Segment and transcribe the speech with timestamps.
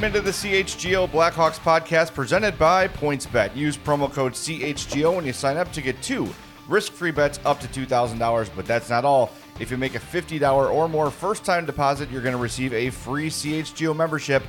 [0.00, 3.54] Welcome into the CHGO Blackhawks podcast presented by PointsBet.
[3.54, 6.32] Use promo code CHGO when you sign up to get two
[6.68, 8.50] risk free bets up to $2,000.
[8.56, 9.30] But that's not all.
[9.58, 12.88] If you make a $50 or more first time deposit, you're going to receive a
[12.88, 14.42] free CHGO membership.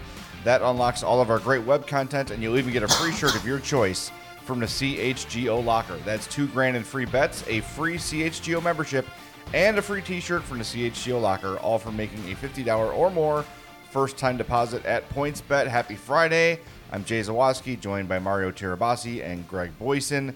[0.45, 3.35] That unlocks all of our great web content, and you'll even get a free shirt
[3.35, 4.09] of your choice
[4.45, 5.97] from the CHGO locker.
[6.05, 9.05] That's two grand in free bets, a free CHGO membership,
[9.53, 13.11] and a free t shirt from the CHGO locker, all for making a $50 or
[13.11, 13.43] more
[13.91, 15.67] first time deposit at PointsBet.
[15.67, 16.59] Happy Friday.
[16.93, 20.29] I'm Jay Zawaski, joined by Mario Tirabassi and Greg Boysen.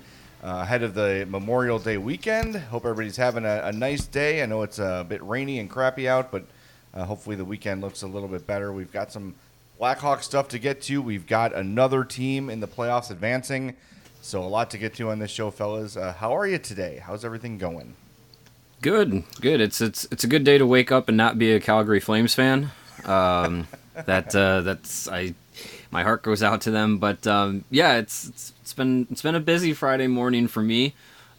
[0.43, 2.57] Uh, ahead of the Memorial Day weekend.
[2.57, 4.43] Hope everybody's having a, a, nice day.
[4.43, 6.45] I know it's a bit rainy and crappy out, but
[6.93, 8.73] uh, hopefully the weekend looks a little bit better.
[8.73, 9.35] We've got some
[9.79, 11.01] Blackhawk stuff to get to.
[11.01, 13.77] We've got another team in the playoffs advancing.
[14.21, 15.95] So a lot to get to on this show, fellas.
[15.95, 17.01] Uh, how are you today?
[17.01, 17.95] How's everything going?
[18.81, 19.61] Good, good.
[19.61, 22.35] It's it's it's a good day to wake up and not be a Calgary Flames
[22.35, 22.71] fan.
[23.05, 23.67] Um,
[24.05, 25.33] that uh, that's I
[25.91, 26.97] my heart goes out to them.
[26.97, 30.93] But um, yeah, it's, it's it's been it's been a busy Friday morning for me.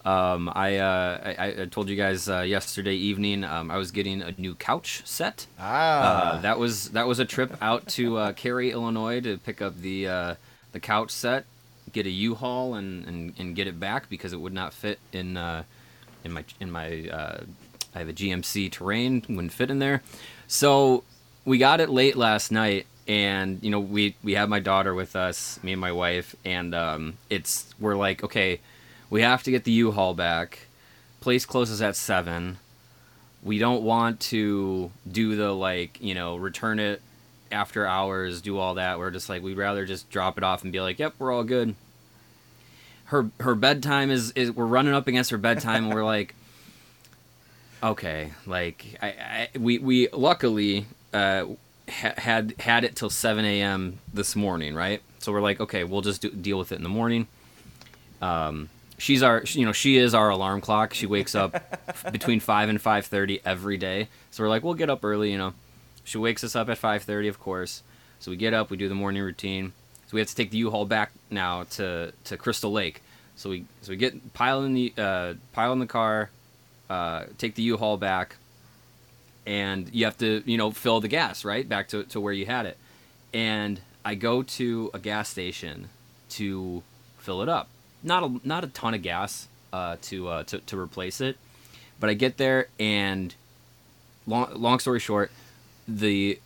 [0.05, 4.23] Um, I, uh, I, I told you guys uh, yesterday evening um, I was getting
[4.23, 5.49] a new couch set.
[5.59, 9.61] Ah, uh, that was that was a trip out to uh, Cary, Illinois, to pick
[9.61, 10.35] up the uh,
[10.71, 11.45] the couch set,
[11.93, 15.37] get a U-Haul, and, and, and get it back because it would not fit in
[15.37, 15.65] uh,
[16.23, 16.87] in my in my
[17.95, 20.03] I have a GMC Terrain, wouldn't fit in there.
[20.47, 21.03] So
[21.47, 25.17] we got it late last night and you know we we have my daughter with
[25.17, 28.61] us me and my wife and um, it's we're like okay
[29.11, 30.67] we have to get the u-haul back.
[31.21, 32.59] Place closes at seven.
[33.43, 37.01] We don't want to do the like you know return it
[37.53, 38.99] after hours do all that.
[38.99, 41.45] We're just like we'd rather just drop it off and be like yep we're all
[41.45, 41.75] good.
[43.07, 46.35] Her her bedtime is, is we're running up against her bedtime and we're like
[47.83, 51.47] okay like I, I we we luckily uh,
[51.89, 53.99] had had it till 7 a.m.
[54.13, 55.01] this morning, right?
[55.19, 57.27] So we're like, okay, we'll just do, deal with it in the morning.
[58.21, 58.69] Um,
[58.99, 60.93] she's our, you know, she is our alarm clock.
[60.93, 61.53] She wakes up
[62.13, 64.09] between five and 5:30 every day.
[64.31, 65.55] So we're like, we'll get up early, you know.
[66.05, 67.83] She wakes us up at 5:30, of course.
[68.21, 69.73] So we get up, we do the morning routine.
[70.09, 73.01] So we have to take the U-Haul back now to to Crystal Lake.
[73.37, 76.29] So we so we get pile in the uh, pile in the car,
[76.91, 78.37] uh, take the U-Haul back
[79.47, 82.47] and you have to you know fill the gas right back to, to where you
[82.47, 82.77] had it.
[83.33, 85.89] And i go to a gas station
[86.31, 86.83] to
[87.19, 87.69] fill it up.
[88.03, 91.37] Not a not a ton of gas uh, to, uh, to to replace it
[92.01, 93.35] but i get there and
[94.27, 95.31] long long story short
[95.89, 96.39] the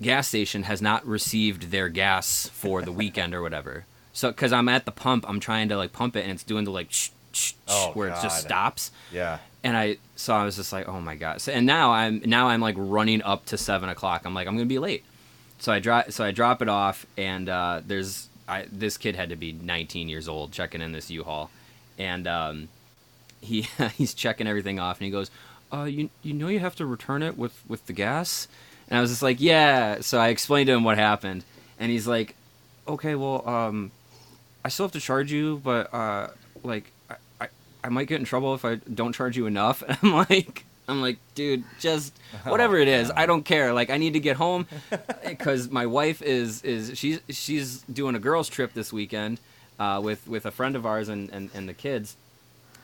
[0.00, 3.86] gas station has not received their gas for the weekend or whatever.
[4.12, 6.64] So because i'm at the pump i'm trying to like pump it and it's doing
[6.64, 8.18] the like shh, shh, oh, where God.
[8.18, 8.90] it just stops.
[9.12, 11.40] Yeah and I so I was just like, oh my god.
[11.40, 14.22] So, and now I'm now I'm like running up to seven o'clock.
[14.24, 15.04] I'm like, I'm gonna be late.
[15.58, 19.30] So I drop so I drop it off, and uh, there's I this kid had
[19.30, 21.50] to be 19 years old checking in this U-Haul,
[21.98, 22.68] and um,
[23.40, 23.62] he
[23.96, 25.30] he's checking everything off, and he goes,
[25.72, 28.48] uh, you you know you have to return it with with the gas,
[28.88, 30.00] and I was just like, yeah.
[30.00, 31.44] So I explained to him what happened,
[31.78, 32.34] and he's like,
[32.86, 33.90] okay, well, um,
[34.64, 36.28] I still have to charge you, but uh,
[36.62, 36.91] like
[37.84, 39.82] I might get in trouble if I don't charge you enough.
[39.86, 43.72] And I'm like, I'm like, dude, just whatever it is, I don't care.
[43.72, 44.66] Like, I need to get home
[45.26, 49.40] because my wife is is she's she's doing a girls trip this weekend
[49.78, 52.16] uh, with with a friend of ours and, and, and the kids.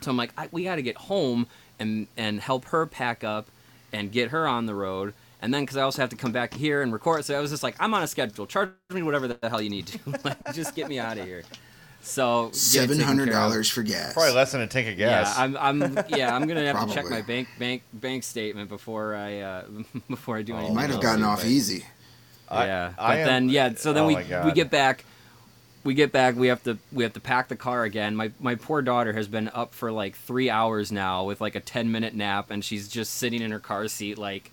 [0.00, 1.46] So I'm like, I, we got to get home
[1.78, 3.46] and and help her pack up
[3.92, 5.14] and get her on the road.
[5.40, 7.52] And then, because I also have to come back here and record, so I was
[7.52, 8.44] just like, I'm on a schedule.
[8.44, 9.98] Charge me whatever the hell you need to.
[10.24, 11.44] like, just get me out of here.
[12.00, 14.14] So seven hundred dollars for gas.
[14.14, 15.36] Probably less than a tank of gas.
[15.36, 19.14] Yeah, I'm, I'm yeah, I'm gonna have to check my bank bank bank statement before
[19.14, 19.64] I uh,
[20.08, 20.70] before I do anything.
[20.72, 21.84] You might have gotten off easy.
[22.50, 25.04] Yeah, I, but I then am, yeah, so then oh we we get back.
[25.84, 26.34] We get back.
[26.34, 28.16] We have to we have to pack the car again.
[28.16, 31.60] My my poor daughter has been up for like three hours now with like a
[31.60, 34.50] ten minute nap, and she's just sitting in her car seat like,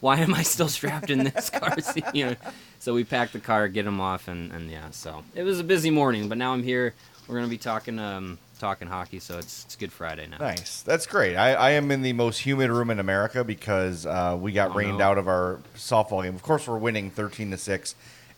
[0.00, 2.04] why am I still strapped in this car seat?
[2.14, 2.36] You know,
[2.78, 5.64] so we packed the car, get him off, and, and yeah, so it was a
[5.64, 6.28] busy morning.
[6.28, 6.94] But now I'm here
[7.26, 10.38] we're gonna be talking um, talking hockey, so it's it's Good Friday now.
[10.38, 10.80] Nice.
[10.82, 11.36] That's great.
[11.36, 14.74] I, I am in the most humid room in America because uh, we got Oh,
[14.74, 15.04] rained no.
[15.04, 16.34] out of our softball game.
[16.34, 17.94] Of course, we're winning 13 to 6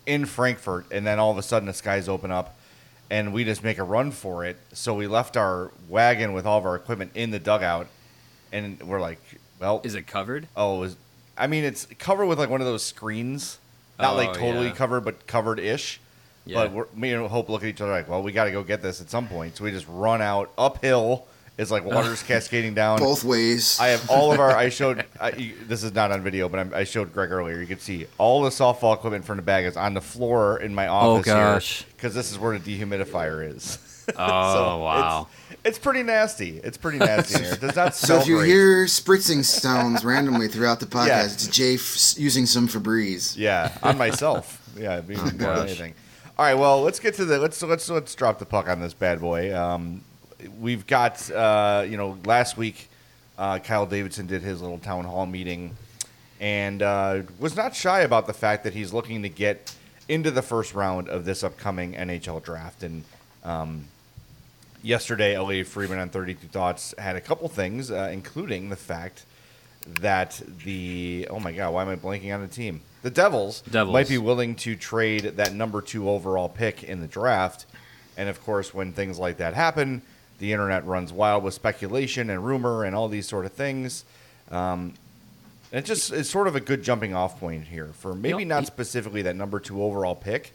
[0.06, 2.56] in Frankfort, and then all of a sudden the skies open up
[3.12, 4.56] and we just make a run for it.
[4.72, 7.86] So we left our wagon with all of our equipment in the dugout,
[8.52, 9.20] and we're like,
[9.60, 10.48] well, Is it covered?
[10.56, 10.96] oh, it was,
[11.38, 13.58] I mean, it's covered with like one of those screens.
[14.02, 14.72] Not like Oh, totally yeah.
[14.74, 16.00] covered, but covered ish.
[16.46, 16.56] Yeah.
[16.56, 18.62] But we're, me and Hope look at each other like, well, we got to go
[18.62, 19.56] get this at some point.
[19.56, 21.26] So we just run out uphill.
[21.58, 22.98] It's like water's cascading down.
[22.98, 23.78] Both ways.
[23.78, 24.50] I have all of our.
[24.56, 25.04] I showed.
[25.20, 27.60] I, this is not on video, but I'm, I showed Greg earlier.
[27.60, 30.74] You could see all the softball equipment from the bag is on the floor in
[30.74, 31.84] my office oh, gosh.
[31.96, 33.78] because this is where the dehumidifier is.
[34.18, 35.28] Oh wow.
[35.50, 36.58] It's, it's pretty nasty.
[36.64, 37.52] It's pretty nasty in here.
[37.54, 38.48] It does not so if you great.
[38.48, 41.24] hear spritzing sounds randomly throughout the podcast, Yeah.
[41.24, 43.36] it's Jay f- using some Febreze.
[43.36, 44.56] Yeah, on myself.
[44.78, 45.94] Yeah, being more than anything.
[46.38, 48.94] All right, well, let's get to the let's let's let's drop the puck on this
[48.94, 49.54] bad boy.
[49.54, 50.02] Um,
[50.58, 52.88] we've got uh, you know last week,
[53.38, 55.76] uh, Kyle Davidson did his little town hall meeting,
[56.40, 59.74] and uh, was not shy about the fact that he's looking to get
[60.08, 62.82] into the first round of this upcoming NHL draft.
[62.82, 63.04] And
[63.44, 63.84] um,
[64.82, 69.24] yesterday, Elliot Friedman on 32 Thoughts had a couple things, uh, including the fact
[70.00, 72.80] that the oh my god, why am I blanking on the team?
[73.02, 73.92] The Devils, Devils.
[73.94, 77.64] might be willing to trade that number two overall pick in the draft.
[78.16, 80.02] And of course, when things like that happen,
[80.38, 84.04] the internet runs wild with speculation and rumor and all these sort of things.
[84.50, 84.92] Um,
[85.72, 88.48] and it just it's sort of a good jumping off point here for maybe Yep.
[88.48, 90.52] not specifically that number two overall pick,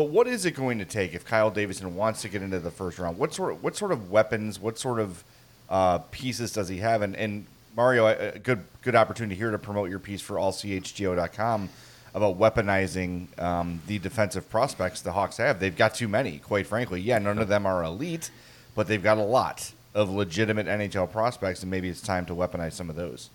[0.00, 2.70] but what is it going to take if Kyle Davidson wants to get into the
[2.70, 3.18] first round?
[3.18, 5.22] What sort of what sort of weapons, what sort of
[5.68, 7.02] uh, pieces does he have?
[7.02, 7.44] And, and
[7.76, 11.68] Mario, a a good good opportunity here to promote your piece for allchgo.com
[12.14, 15.60] about weaponizing um, the defensive prospects the Hawks have.
[15.60, 17.02] They've got too many, quite frankly.
[17.02, 18.30] Yeah, none of them are elite,
[18.74, 22.72] but they've got a lot of legitimate NHL prospects, and maybe it's time to weaponize
[22.72, 23.28] some of those.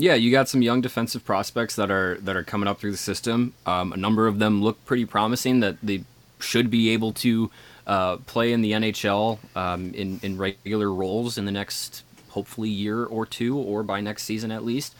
[0.00, 2.96] Yeah, you got some young defensive prospects that are that are coming up through the
[2.96, 3.52] system.
[3.66, 6.04] Um, a number of them look pretty promising that they
[6.38, 7.50] should be able to
[7.86, 13.04] uh, play in the NHL um, in in regular roles in the next hopefully year
[13.04, 14.94] or two, or by next season at least.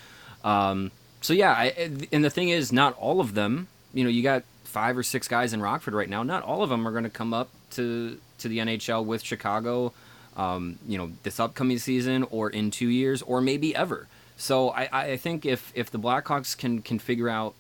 [0.44, 0.90] Um,
[1.22, 3.68] so yeah, I, and the thing is, not all of them.
[3.94, 6.22] You know, you got five or six guys in Rockford right now.
[6.22, 9.94] Not all of them are going to come up to to the NHL with Chicago.
[10.36, 14.06] Um, you know, this upcoming season, or in two years, or maybe ever.
[14.40, 17.54] So I, I think if if the Blackhawks can can figure out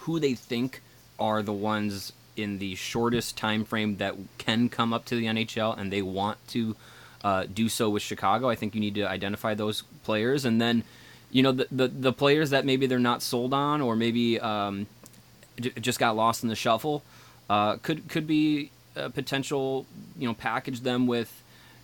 [0.00, 0.82] who they think
[1.18, 5.78] are the ones in the shortest time frame that can come up to the NHL
[5.78, 6.74] and they want to
[7.22, 10.44] uh, do so with Chicago, I think you need to identify those players.
[10.44, 10.82] And then
[11.30, 14.88] you know the the, the players that maybe they're not sold on or maybe um,
[15.60, 17.04] j- just got lost in the shuffle
[17.48, 19.86] uh, could could be a potential
[20.18, 21.39] you know package them with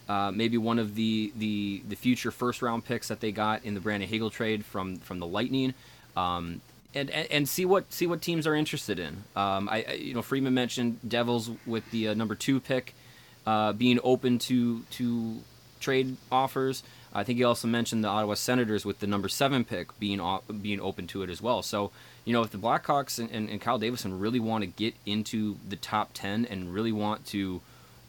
[0.09, 3.75] uh, maybe one of the, the the future first round picks that they got in
[3.75, 5.75] the Brandon Hagel trade from from the Lightning,
[6.17, 6.61] um,
[6.95, 9.25] and, and and see what see what teams are interested in.
[9.35, 12.95] Um, I, I you know Friedman mentioned Devils with the uh, number two pick
[13.47, 15.39] uh, being open to to
[15.81, 16.83] trade offers.
[17.13, 20.21] I think he also mentioned the Ottawa Senators with the number seven pick being
[20.63, 21.63] being open to it as well.
[21.63, 21.91] So
[22.25, 25.57] you know if the Blackhawks and, and, and Kyle Davidson really want to get into
[25.69, 27.61] the top ten and really want to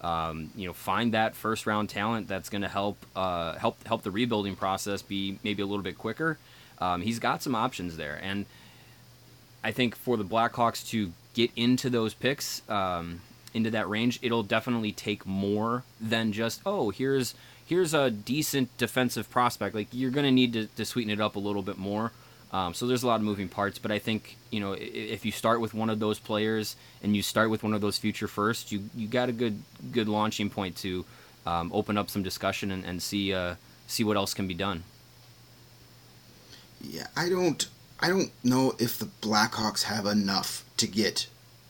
[0.02, 4.04] um, you know, find that first round talent that's going to help uh, help help
[4.04, 6.38] the rebuilding process be maybe a little bit quicker.
[6.80, 8.46] Um, he's got some options there, and
[9.64, 13.22] I think for the Blackhawks to get into those picks, um,
[13.54, 17.34] into that range, it'll definitely take more than just oh, here's
[17.66, 19.76] here's a decent defensive prospect.
[19.76, 22.12] Like you're going to need to, to sweeten it up a little bit more.
[22.52, 25.32] Um, so there's a lot of moving parts, but I think you know if you
[25.32, 28.72] start with one of those players and you start with one of those future first,
[28.72, 29.62] you you got a good
[29.92, 31.06] good launching point to
[31.46, 33.56] um, open up some discussion and, and see uh,
[33.88, 34.84] see what else can be done.
[36.82, 37.68] Yeah, I don't
[38.00, 41.28] I don't know if the Blackhawks have enough to get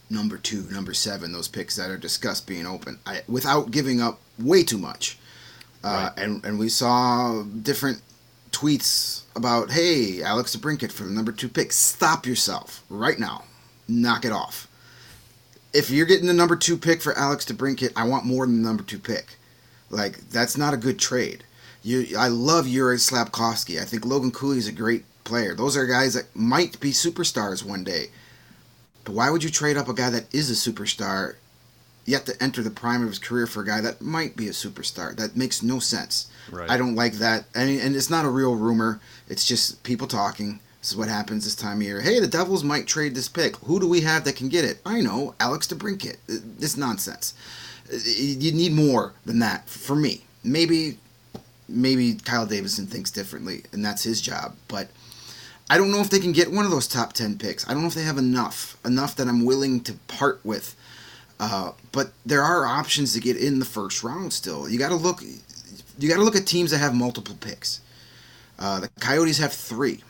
[0.09, 2.97] number 2, number 7, those picks that are discussed being open.
[3.05, 5.17] I, without giving up way too much.
[5.83, 6.23] Uh, Right.
[6.25, 8.01] and and we saw different
[8.51, 11.71] tweets about, "Hey, Alex DeBrincat for the number 2 pick.
[11.71, 13.43] Stop yourself right now.
[13.87, 14.67] Knock it off."
[15.73, 18.67] If you're getting the number 2 pick for Alex DeBrincat, I want more than the
[18.67, 19.37] number 2 pick.
[19.89, 21.43] Like that's not a good trade.
[21.83, 23.81] You, I love Yuri Slafkovsky.
[23.81, 25.55] I think Logan Cooley is a great player.
[25.55, 28.07] Those are guys that might be superstars one day.
[29.03, 31.35] But why would you trade up a guy that is a superstar,
[32.07, 34.51] yet to enter the prime of his career for a guy that might be a
[34.51, 35.15] superstar?
[35.15, 36.31] That makes no sense.
[36.51, 36.69] Right.
[36.71, 37.43] I don't like that.
[37.53, 38.99] And, and it's not a real rumor.
[39.27, 40.59] It's just people talking.
[40.79, 41.99] This is what happens this time of year.
[41.99, 43.57] Hey, the Devils might trade this pick.
[43.57, 44.79] Who do we have that can get it?
[44.85, 46.15] I know, Alex DeBrincat.
[46.29, 47.33] Uh, this nonsense.
[47.91, 50.23] Uh, you need more than that for me.
[50.43, 50.97] Maybe,
[51.67, 54.55] maybe Kyle Davidson thinks differently, and that's his job.
[54.69, 54.87] But
[55.69, 57.67] I don't know if they can get one of those top ten picks.
[57.67, 60.73] I don't know if they have enough, enough that I'm willing to part with.
[61.39, 64.67] Uh, but there are options to get in the first round still.
[64.67, 65.21] You got to look.
[65.99, 67.81] You got to look at teams that have multiple picks.
[68.59, 70.03] Uh, the Coyotes have three.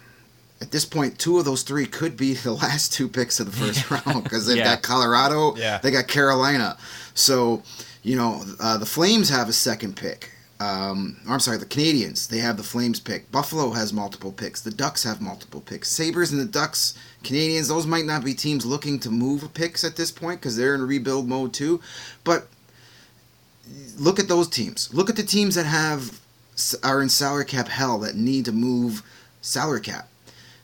[0.61, 3.51] At this point, two of those three could be the last two picks of the
[3.57, 4.75] first round because they've Yeah.
[4.75, 5.77] got Colorado, Yeah.
[5.79, 6.77] they got Carolina.
[7.13, 7.61] So,
[8.03, 10.31] you know, uh, the Flames have a second pick.
[10.59, 13.31] Um, I'm sorry, the Canadiens, they have the Flames pick.
[13.31, 14.61] Buffalo has multiple picks.
[14.61, 15.89] The Ducks have multiple picks.
[15.89, 16.95] Sabres and the Ducks,
[17.27, 20.75] Canadiens, those might not be teams looking to move picks at this point because they're
[20.75, 21.81] in rebuild mode too.
[22.23, 22.47] But
[23.97, 24.93] look at those teams.
[24.93, 26.19] Look at the teams that have
[26.83, 29.03] are in salary cap hell that need to move
[29.41, 30.07] salary cap.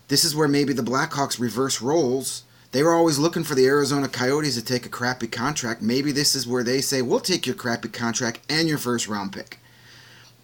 [0.07, 2.43] This is where maybe the Blackhawks reverse roles.
[2.71, 5.81] They were always looking for the Arizona Coyotes to take a crappy contract.
[5.81, 9.31] Maybe this is where they say, "We'll take your crappy contract and your first round
[9.31, 9.59] pick."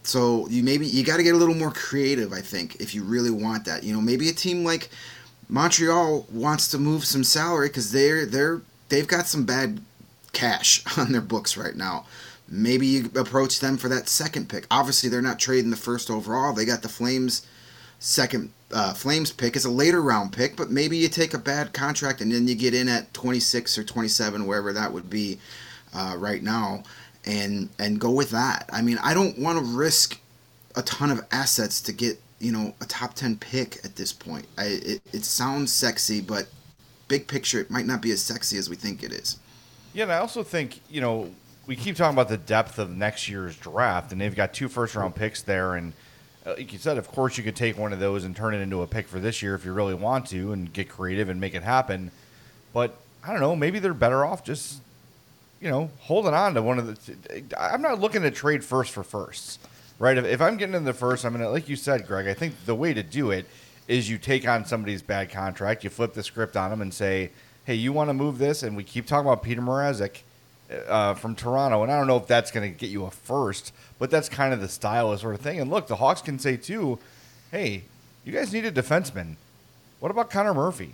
[0.04, 2.32] So you maybe you got to get a little more creative.
[2.34, 4.90] I think if you really want that, you know, maybe a team like
[5.50, 9.82] Montreal wants to move some salary because they're they're they've got some bad
[10.32, 12.06] cash on their books right now.
[12.48, 14.66] Maybe you approach them for that second pick.
[14.72, 16.54] Obviously, they're not trading the first overall.
[16.54, 17.46] They got the Flames
[18.00, 21.74] second uh, Flames pick is a later round pick, but maybe you take a bad
[21.74, 25.40] contract and then you get in at 26 or 27, wherever that would be
[25.94, 26.84] uh, right now,
[27.26, 28.70] and and go with that.
[28.72, 30.20] I mean, I don't want to risk
[30.76, 34.46] a ton of assets to get you know a top 10 pick at this point.
[34.58, 36.48] I, it it sounds sexy, but
[37.10, 39.38] big picture, it might not be as sexy as we think it is.
[39.94, 41.32] Yeah, and I also think, you know,
[41.68, 44.96] we keep talking about the depth of next year's draft, and they've got two first
[44.96, 45.76] round picks there.
[45.76, 45.94] And
[46.46, 48.60] uh, like you said, of course, you could take one of those and turn it
[48.60, 51.42] into a pick for this year if you really want to and get creative and
[51.42, 52.12] make it happen.
[52.74, 54.82] But I don't know, maybe they're better off just,
[55.60, 57.44] you know, holding on to one of the.
[57.60, 59.60] I'm not looking to trade first for firsts,
[60.00, 60.18] right?
[60.18, 62.56] If, if I'm getting in the first, I'm to, like you said, Greg, I think
[62.66, 63.46] the way to do it
[63.88, 67.32] is you take on somebody's bad contract, you flip the script on them and say,
[67.66, 68.64] hey, you want to move this?
[68.64, 70.22] And we keep talking about Peter Mrazek
[70.88, 73.74] uh, from Toronto, and I don't know if that's going to get you a first,
[73.98, 75.60] but that's kind of the style of sort of thing.
[75.60, 77.00] And look, the Hawks can say too,
[77.52, 77.84] hey,
[78.24, 79.36] you guys need a defenseman.
[80.00, 80.94] What about Connor Murphy,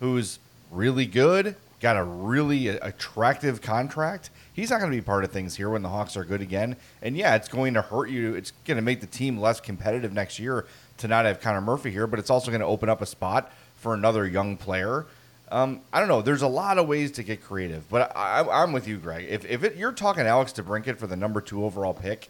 [0.00, 0.38] who's
[0.70, 4.30] really good, got a really attractive contract?
[4.56, 6.76] He's not going to be part of things here when the Hawks are good again.
[7.02, 8.34] And yeah, it's going to hurt you.
[8.34, 10.64] It's going to make the team less competitive next year
[10.96, 13.52] to not have Connor Murphy here, but it's also going to open up a spot
[13.76, 15.04] for another young player.
[15.50, 16.22] Um, I don't know.
[16.22, 19.26] There's a lot of ways to get creative, but I, I'm with you, Greg.
[19.28, 22.28] If, if it, you're talking Alex DeBrincat for the number two overall pick,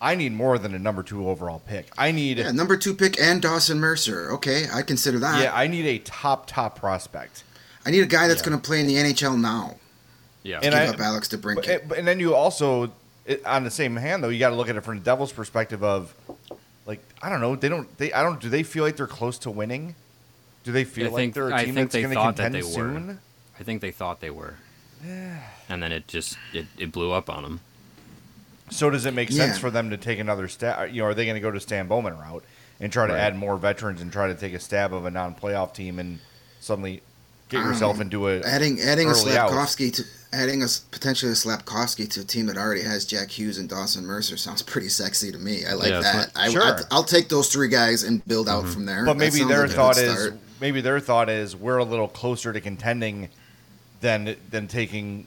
[0.00, 1.88] I need more than a number two overall pick.
[1.98, 4.30] I need Yeah, number two pick and Dawson Mercer.
[4.30, 5.42] Okay, I consider that.
[5.42, 7.42] yeah, I need a top top prospect.
[7.84, 8.50] I need a guy that's Yeah.
[8.50, 9.74] going to play in the NHL now.
[10.42, 10.56] Yeah.
[10.62, 11.54] And Give I- up Alex DeBrincat.
[11.56, 12.92] But, eh, but- and then you also,
[13.26, 15.32] it, on the same hand though, you got to look at it from the Devils'
[15.32, 16.14] perspective of,
[16.86, 19.38] like, I don't know, they don't, they, I don't, do they feel like they're close
[19.40, 19.94] to winning?
[20.64, 22.36] Do they feel I like think they're a team think that's they going to thought
[22.36, 23.06] that contend they soon?
[23.08, 23.18] were.
[23.58, 24.54] I think they thought they were.
[25.68, 27.60] And then it just it, it blew up on them.
[28.70, 29.60] So does it make sense Yeah.
[29.60, 30.90] for them to take another stab?
[30.92, 32.44] You know, are they going to go to Stan Bowman route
[32.80, 33.20] and try to Right.
[33.20, 36.18] add more veterans and try to take a stab of a non-playoff team and
[36.60, 37.00] suddenly
[37.48, 38.02] get yourself know.
[38.02, 39.94] into a adding adding a Slafkovsky out.
[39.94, 43.58] To adding a s- potentially a Slafkovsky to a team that already has Jack Hughes
[43.58, 45.64] and Dawson Mercer sounds pretty sexy to me.
[45.66, 46.32] I like Yeah, it's that.
[46.36, 46.62] I, Sure.
[46.90, 49.04] I, will take those three guys and build out from there.
[49.04, 52.60] But maybe their like thought is maybe their thought is we're a little closer to
[52.60, 53.28] contending
[54.00, 55.26] than than taking.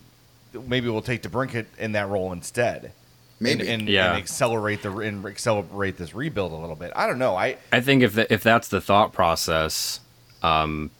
[0.54, 2.92] Maybe we'll take DeBrincat in that role instead.
[3.40, 3.62] Maybe.
[3.62, 4.10] and, and, Yeah.
[4.12, 6.92] and accelerate the and accelerate this rebuild a little bit.
[6.96, 7.36] I don't know.
[7.36, 10.00] I I think if the, if that's the thought process,
[10.44, 10.92] um,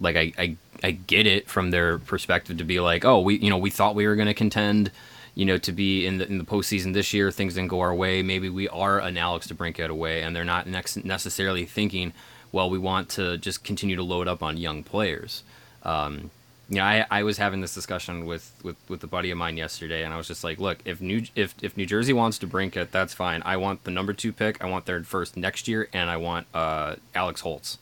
[0.00, 3.50] like I, I I get it from their perspective to be like, oh, we you
[3.50, 4.90] know we thought we were going to contend,
[5.34, 7.30] you know, to be in the in the postseason this year.
[7.30, 8.22] Things didn't go our way.
[8.22, 12.12] Maybe we are an Alex DeBrincat away, and they're not next necessarily thinking,
[12.52, 15.42] well, we want to just continue to load up on young players.
[15.82, 16.30] Um,
[16.68, 19.56] you know, I, I was having this discussion with, with, with a buddy of mine
[19.56, 22.90] yesterday, and I was just like, look, if New if, if New Jersey wants DeBrincat,
[22.90, 23.42] that's fine.
[23.44, 24.62] I want the number two pick.
[24.62, 27.78] I want their first next year, and I want uh, Alex Holtz.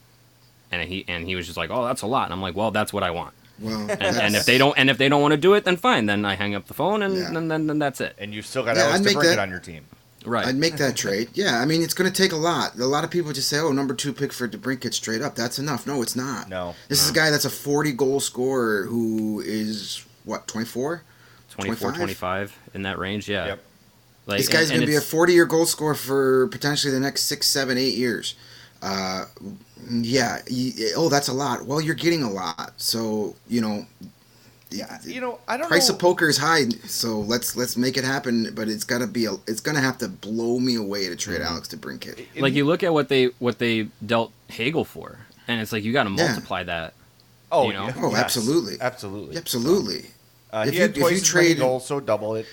[0.81, 2.25] And he and he was just like, oh, that's a lot.
[2.25, 3.35] And I'm like, well, that's what I want.
[3.61, 5.77] well, And, and if they don't and if they don't want to do it, then
[5.77, 6.07] fine.
[6.07, 7.31] Then I hang up the phone, and Yeah.
[7.33, 8.15] then, then then that's it.
[8.19, 9.85] and you've still got Yeah, Alex I'd make DeBrincat that- on your team.
[10.27, 10.47] Right.
[10.47, 11.29] I'd make that trade.
[11.35, 12.79] Yeah, I mean it's going to take a lot.
[12.79, 15.59] A lot of people just say, "Oh, number two pick for DeBrincat straight up." That's
[15.59, 15.87] enough.
[15.87, 16.49] No, it's not.
[16.49, 16.75] No.
[16.89, 21.03] This is a guy that's a 40 goal scorer who is what 24.
[21.51, 21.97] 24, 25?
[21.99, 23.29] 25 in that range.
[23.29, 23.47] Yeah.
[23.49, 23.63] Yep.
[24.27, 26.91] Like, This guy's and- going to and be a 40 year goal scorer for potentially
[26.93, 28.35] the next six, seven, eight years.
[28.85, 29.25] Uh,
[29.91, 30.41] yeah.
[30.51, 31.65] y- oh, that's a lot.
[31.67, 32.73] Well, you're getting a lot.
[32.77, 33.87] So, you know,
[34.71, 35.95] Yeah, you know, I don't price know.
[35.95, 38.51] of poker is high, so let's let's make it happen.
[38.55, 41.69] But it's gotta be a, it's gonna have to blow me away to trade Alex
[41.69, 42.41] DeBrincat.
[42.41, 45.93] like you look at what they what they dealt Hagel for, and it's like you
[45.93, 46.27] got to Yeah.
[46.27, 46.95] multiply that.
[47.53, 47.87] oh, you know?
[47.87, 48.77] yeah, Oh, yes, absolutely.
[48.81, 50.07] absolutely, Absolutely.
[50.53, 52.47] Uh, If he you- had if you twice as many trade- goals, so double it.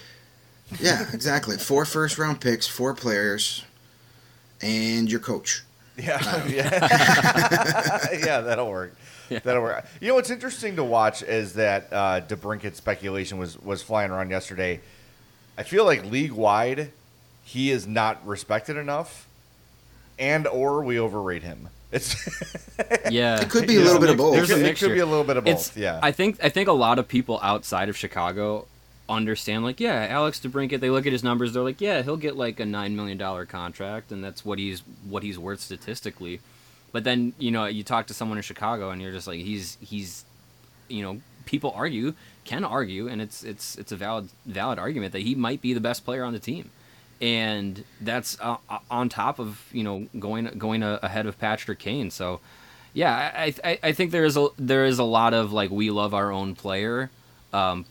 [0.79, 1.57] Yeah, exactly.
[1.57, 3.63] Four first round picks, four players,
[4.61, 5.63] and your coach.
[6.01, 8.41] Yeah, yeah, yeah.
[8.41, 8.95] That'll work.
[9.29, 9.39] Yeah.
[9.43, 9.85] That'll work.
[9.99, 14.29] You know what's interesting to watch is that uh, DeBrincat speculation was was flying around
[14.29, 14.79] yesterday.
[15.57, 16.91] I feel like league wide,
[17.43, 19.27] he is not respected enough,
[20.17, 21.69] and or we overrate him.
[21.91, 22.15] It's
[23.09, 24.33] Yeah, It could be a there's little bit of both.
[24.33, 25.99] There's It a could- it could be a little bit of It's- both, yeah.
[26.01, 28.65] I think I think a lot of people outside of Chicago
[29.11, 29.63] understand.
[29.63, 30.79] Like, yeah, Alex DeBrincat.
[30.79, 31.53] They look at his numbers.
[31.53, 34.81] They're like, yeah, he'll get like a nine million dollar contract, and that's what he's
[35.07, 36.39] what he's worth statistically.
[36.91, 39.77] But then you know you talk to someone in Chicago, and you're just like, he's
[39.81, 40.25] he's,
[40.87, 42.13] you know, people argue
[42.43, 45.79] can argue, and it's it's it's a valid valid argument that he might be the
[45.79, 46.71] best player on the team
[47.21, 48.57] and that's uh,
[48.89, 52.09] on top of you know going going ahead of Patrick Kane.
[52.09, 52.39] So,
[52.93, 55.91] yeah, I, I I think there is a there is a lot of like we
[55.91, 57.11] love our own player,
[57.53, 57.85] um,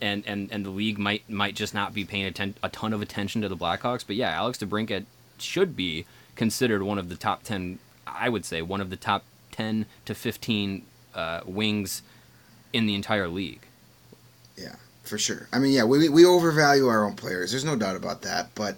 [0.00, 3.02] and and and the league might might just not be paying atten- a ton of
[3.02, 4.04] attention to the Blackhawks.
[4.06, 5.04] But yeah, Alex DeBrincat
[5.38, 7.78] should be considered one of the top ten.
[8.06, 12.02] I would say one of the top ten to fifteen uh, wings
[12.72, 13.60] in the entire league.
[14.56, 15.48] Yeah, for sure.
[15.52, 17.50] I mean, yeah, we we overvalue our own players.
[17.50, 18.50] There's no doubt about that.
[18.54, 18.76] But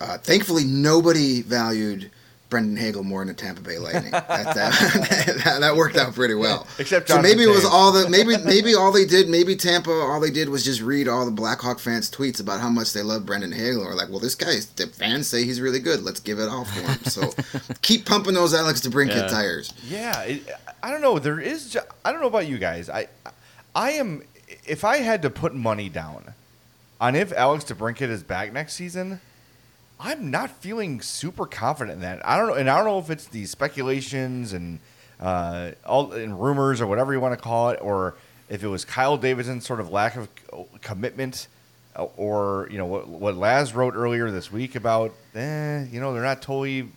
[0.00, 2.10] uh, thankfully, nobody valued
[2.52, 4.10] Brandon Hagel more than the Tampa Bay Lightning.
[4.10, 6.66] that, that, that, that worked out pretty well.
[6.78, 7.70] Except so maybe it was Toews.
[7.72, 11.08] all the maybe maybe all they did maybe Tampa all they did was just read
[11.08, 13.82] all the Blackhawk fans tweets about how much they love Brandon Hagel.
[13.82, 16.02] Or like, well, this guy the fans say he's really good.
[16.02, 16.98] Let's give it all for him.
[17.04, 17.32] So
[17.80, 19.26] keep pumping those Alex DeBrincat Yeah.
[19.28, 19.72] tires.
[19.88, 20.42] Yeah, it,
[20.82, 21.18] I don't know.
[21.18, 21.78] There is.
[22.04, 22.90] I don't know about you guys.
[22.90, 23.06] I,
[23.74, 24.24] I am.
[24.66, 26.34] If I had to put money down
[27.00, 29.20] on if Alex DeBrincat is back next season,
[30.02, 32.26] I'm not feeling super confident in that.
[32.26, 34.80] I don't know, and I don't know if it's the speculations and
[35.20, 38.16] uh, all and rumors or whatever you want to call it, or
[38.48, 40.28] if it was Kyle Davidson's sort of lack of
[40.80, 41.46] commitment,
[41.94, 46.12] uh, or you know what what Laz wrote earlier this week about, eh, you know
[46.12, 46.88] they're not totally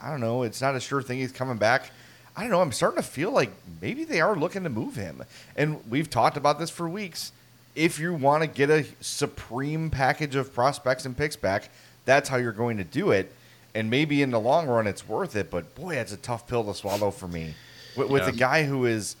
[0.00, 0.42] I don't know.
[0.42, 1.92] It's not a sure thing he's coming back.
[2.36, 2.60] I don't know.
[2.60, 5.22] I'm starting to feel like maybe they are looking to move him.
[5.54, 7.30] And we've talked about this for weeks.
[7.76, 11.70] If you want to get a supreme package of prospects and picks back,
[12.04, 13.32] that's how you're going to do it.
[13.74, 15.50] And maybe in the long run, it's worth it.
[15.50, 17.54] But boy, it's a tough pill to swallow for me.
[17.96, 18.28] With, with Yeah.
[18.28, 19.16] a guy who is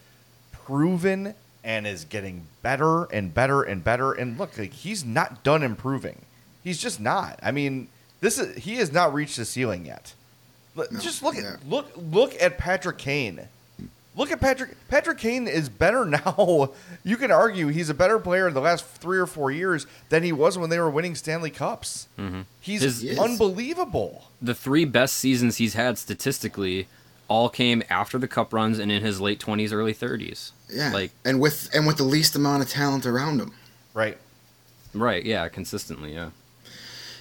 [0.52, 4.12] proven and is getting better and better and better.
[4.12, 6.22] And look, like, he's not done improving.
[6.62, 7.38] He's just not.
[7.42, 7.88] I mean,
[8.20, 10.14] this is he has not reached the ceiling yet.
[10.76, 11.54] No, just look yeah.
[11.54, 13.48] at look look at Patrick Kane.
[14.14, 14.76] Look at Patrick.
[14.88, 16.72] Patrick Kane is better now.
[17.02, 20.22] You can argue he's a better player in the last three or four years than
[20.22, 22.08] he was when they were winning Stanley Cups.
[22.18, 22.42] Mm-hmm.
[22.60, 24.24] He's His- unbelievable.
[24.40, 26.88] the three best seasons he's had statistically
[27.28, 31.12] all came after the cup runs and in his late 20s early 30s Yeah, like
[31.24, 33.54] and with and with the least amount of talent around him.
[33.94, 34.18] Right.
[34.92, 36.30] right yeah consistently yeah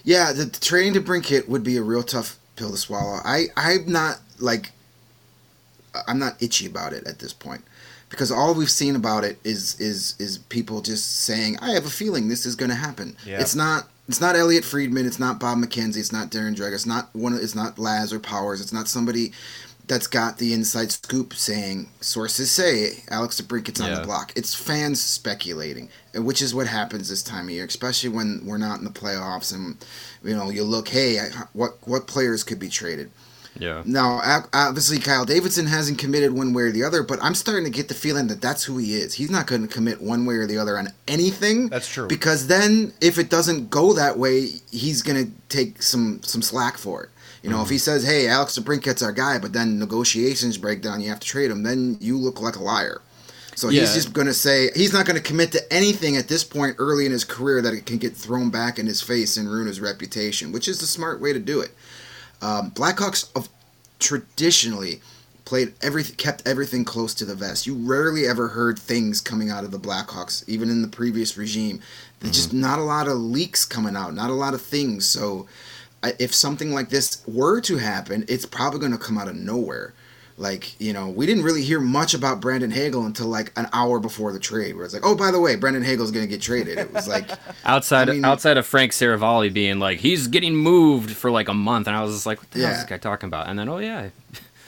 [0.04, 3.20] Yeah, the, the trading DeBrincat would be a real tough pill to swallow.
[3.24, 4.72] I I'm not like
[6.08, 7.64] I'm not itchy about it at this point
[8.10, 11.90] because all we've seen about it is is is people just saying I have a
[11.90, 13.16] feeling this is going to happen.
[13.26, 13.40] Yeah.
[13.42, 16.86] It's not it's not Elliot Friedman, it's not Bob McKenzie, it's not Darren Dreger, it's
[16.86, 19.32] not one of- it's not Laz or Powers, it's not somebody
[19.88, 24.00] that's got the inside scoop saying sources say Alex DeBrincat's on Yeah.
[24.00, 24.32] the block.
[24.36, 28.80] It's fans speculating, which is what happens this time of year, especially when we're not
[28.80, 29.78] in the playoffs and
[30.24, 31.20] you know you look, hey,
[31.54, 33.12] what what players could be traded.
[33.60, 37.66] Yeah Now, obviously, Kyle Davidson hasn't committed one way or the other, but I'm starting
[37.66, 39.14] to get the feeling that that's who he is.
[39.14, 41.70] He's not going to commit one way or the other on anything.
[41.70, 42.08] That's true.
[42.08, 46.78] Because then, if it doesn't go that way, he's going to take some some slack
[46.78, 47.10] for it.
[47.44, 47.80] You know, if he mm-hmm.
[47.80, 51.50] says, "Hey, Alex DeBrincat's our guy," but then negotiations break down, you have to trade
[51.50, 53.02] him, then you look like a liar.
[53.56, 56.44] So he's just going to say he's not going to commit to anything at this
[56.44, 59.50] point early in his career that it can get thrown back in his face and
[59.50, 61.72] ruin his reputation, which is the smart way to do it.
[62.42, 63.50] Um, Blackhawks of
[64.00, 65.02] traditionally
[65.46, 67.68] played everything, kept everything close to the vest.
[67.68, 71.82] You rarely ever heard things coming out of the Blackhawks, even in the previous regime.
[72.20, 75.06] There's just not a lot of leaks coming out, not a lot of things.
[75.06, 75.48] So,
[76.20, 79.94] if something like this were to happen, it's probably going to come out of nowhere.
[80.38, 84.00] Like, you know, we didn't really hear much about Brandon Hagel until like an hour
[84.00, 86.41] before the trade, where it's like, oh, by the way, Brandon Hagel's going to get
[86.41, 86.78] traded.
[86.80, 87.30] It was like,
[87.65, 91.54] outside I mean- outside of Frank Seravalli being like he's getting moved for like a
[91.54, 93.58] month and I was just like what the hell is this guy talking about and
[93.60, 94.10] then oh yeah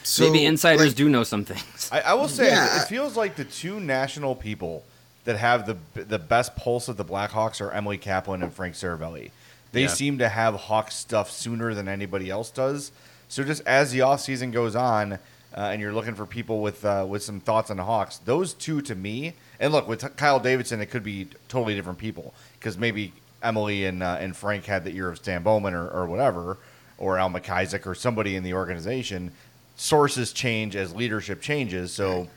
[0.02, 2.76] so, maybe insiders like, do know some things I, I will say Yeah.
[2.78, 4.84] it, it feels like the two national people
[5.24, 9.30] that have the the best pulse of the Blackhawks are Emily Kaplan and Frank Seravalli.
[9.72, 9.88] They Yeah.
[9.88, 12.92] seem to have Hawk stuff sooner than anybody else does.
[13.28, 15.18] So just as the off season goes on,
[15.56, 18.54] uh, and you're looking for people with uh, with some thoughts on the Hawks, those
[18.54, 22.76] two to me, and look with Kyle Davidson, it could be totally different people because
[22.76, 23.12] maybe
[23.42, 26.58] Emily and uh, and Frank had the ear of Stan Bowman or, or whatever,
[26.98, 29.30] or Al MacIsaac or somebody in the organization.
[29.76, 32.28] Sources change as leadership changes, so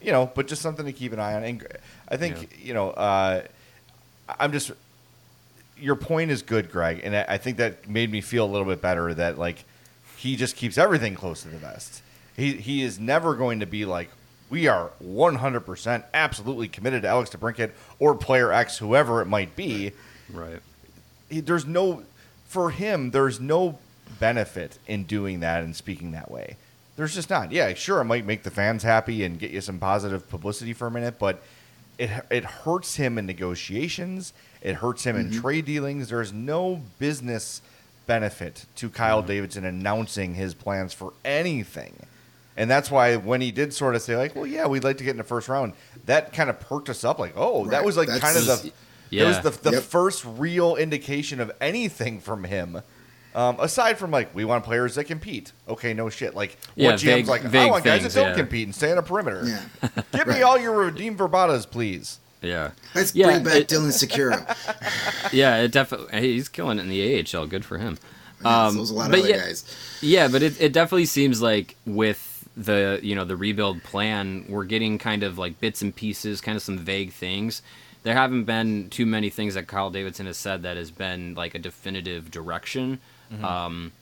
[0.00, 1.44] you know, but just something to keep an eye on.
[1.44, 1.66] And
[2.08, 3.42] I think you know, uh,
[4.40, 4.72] I'm just
[5.76, 8.66] your point is good, Greg, and I I think that made me feel a little
[8.66, 9.64] bit better that like
[10.16, 12.02] he just keeps everything close to the vest.
[12.36, 14.10] He he is never going to be like
[14.50, 19.92] we are 100% absolutely committed to Alex DeBrincat or player X, whoever it might be.
[20.32, 20.60] Right.
[21.28, 22.04] He, there's no
[22.46, 23.10] for him.
[23.10, 23.78] There's no
[24.20, 26.56] benefit in doing that and speaking that way.
[26.96, 27.50] There's just not.
[27.50, 30.86] Yeah, sure, it might make the fans happy and get you some positive publicity for
[30.86, 31.42] a minute, but
[31.98, 34.32] it it hurts him in negotiations.
[34.62, 35.40] It hurts him in mm-hmm.
[35.40, 36.10] trade dealings.
[36.10, 37.60] There's no business
[38.06, 39.28] benefit to Kyle mm-hmm.
[39.28, 41.94] Davidson announcing his plans for anything.
[42.56, 45.04] And that's why when he did sort of say like, "Well, yeah, we'd like to
[45.04, 45.72] get in the first round,"
[46.06, 47.18] that kind of perked us up.
[47.18, 48.72] Like, oh, that was like That's- kind of the
[49.10, 49.24] Yeah.
[49.30, 49.82] that was the, the Yep.
[49.84, 52.82] first real indication of anything from him.
[53.34, 55.50] Um, aside from like, we want players that compete.
[55.68, 56.36] Okay, no shit.
[56.36, 57.44] Like, Yeah, what GM's vague- like?
[57.44, 58.36] I vague want guys that don't yeah.
[58.36, 59.42] compete and stay on a perimeter.
[59.44, 59.88] Yeah.
[60.12, 62.20] Give me all your redeem verbatas, please.
[62.42, 62.70] Yeah.
[62.94, 64.46] Let's Yeah, bring back it- Dylan Sikura.
[65.32, 66.20] Yeah, it definitely.
[66.20, 67.46] He's killing it in the AHL.
[67.48, 67.98] Good for him.
[68.44, 69.76] Yeah, Um, so there's a lot of but other yeah, guys.
[70.00, 74.64] Yeah, but it, it definitely seems like with the you know the rebuild plan, we're
[74.64, 77.62] getting kind of like bits and pieces, kind of some vague things.
[78.02, 81.54] There haven't been too many things that Kyle Davidson has said that has been like
[81.54, 83.00] a definitive direction.
[83.42, 83.92] Um,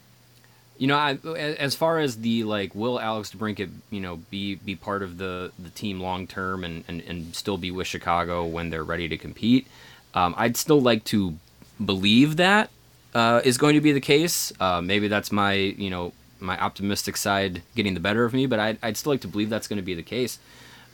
[0.79, 4.75] you know, I, as far as the like, will Alex DeBrincat, you know, be be
[4.75, 8.71] part of the the team long term and, and and still be with Chicago when
[8.71, 9.69] they're ready to compete?
[10.15, 11.37] Um, I'd still like to
[11.83, 12.71] believe that
[13.15, 14.53] uh, is going to be the case.
[14.59, 16.13] Uh, maybe that's my you know
[16.43, 19.49] my optimistic side getting the better of me, but I'd, I'd still like to believe
[19.51, 20.39] that's going to be the case.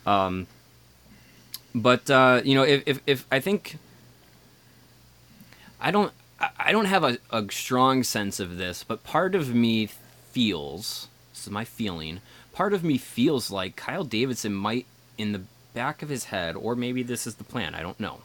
[0.05, 0.47] Um,
[1.75, 3.77] but uh, you know, if, if if I think
[5.79, 6.11] I don't
[6.57, 9.89] I- don't have a, a strong sense of this, but part of me
[10.31, 12.21] feels this is my feeling.
[12.53, 14.85] Part of me feels like Kyle Davidson might,
[15.17, 15.41] in the
[15.73, 17.75] back of his head, or maybe this is the plan.
[17.75, 18.19] I don't know.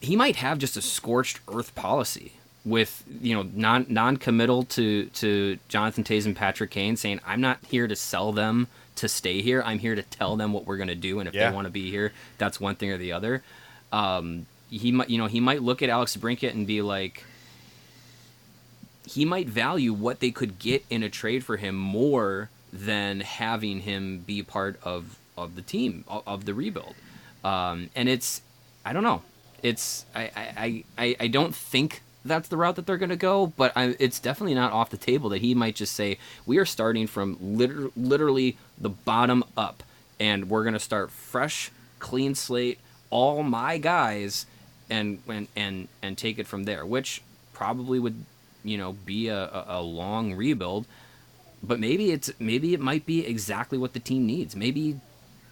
[0.00, 2.34] He might have just a scorched earth policy
[2.68, 7.40] with you know non non committal to to Jonathan Toews and Patrick Kane, saying I'm
[7.40, 9.62] not here to sell them to stay here.
[9.64, 11.50] I'm here to tell them what we're going to do, and if Yeah.
[11.50, 13.42] they want to be here, that's one thing or the other.
[13.92, 17.24] Um, he might you know he might look at Alex Brinkett and be like
[19.06, 23.80] he might value what they could get in a trade for him more than having
[23.80, 26.94] him be part of of the team of, of the rebuild.
[27.44, 28.42] Um, and it's
[28.84, 29.22] I don't know.
[29.62, 33.48] It's I I, I, I don't think that's the route that they're going to go,
[33.48, 36.64] but I, it's definitely not off the table that he might just say we are
[36.64, 39.82] starting from liter- literally the bottom up,
[40.20, 42.78] and we're going to start fresh, clean slate,
[43.10, 44.46] all my guys,
[44.90, 46.86] and and and and take it from there.
[46.86, 48.24] Which probably would
[48.64, 50.86] you know be a, a, a long rebuild,
[51.62, 54.54] but maybe it's maybe it might be exactly what the team needs.
[54.54, 55.00] Maybe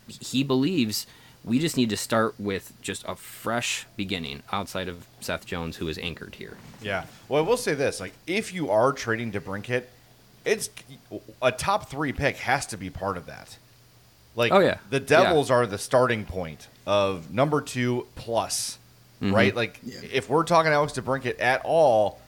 [0.08, 1.06] he believes
[1.46, 5.88] we just need to start with just a fresh beginning outside of Seth Jones, who
[5.88, 6.58] is anchored here.
[6.82, 7.04] Yeah.
[7.28, 9.84] Well, I will say this: like, if you are trading DeBrincat,
[10.44, 10.68] it's
[11.40, 13.56] a top three pick has to be part of that.
[14.34, 14.76] Like, Oh, yeah.
[14.90, 18.78] the Devils are the starting point of number two plus,
[19.22, 19.34] Mm-hmm.
[19.34, 19.56] right?
[19.56, 20.00] Like, Yeah.
[20.12, 22.20] if we're talking Alex DeBrincat at all,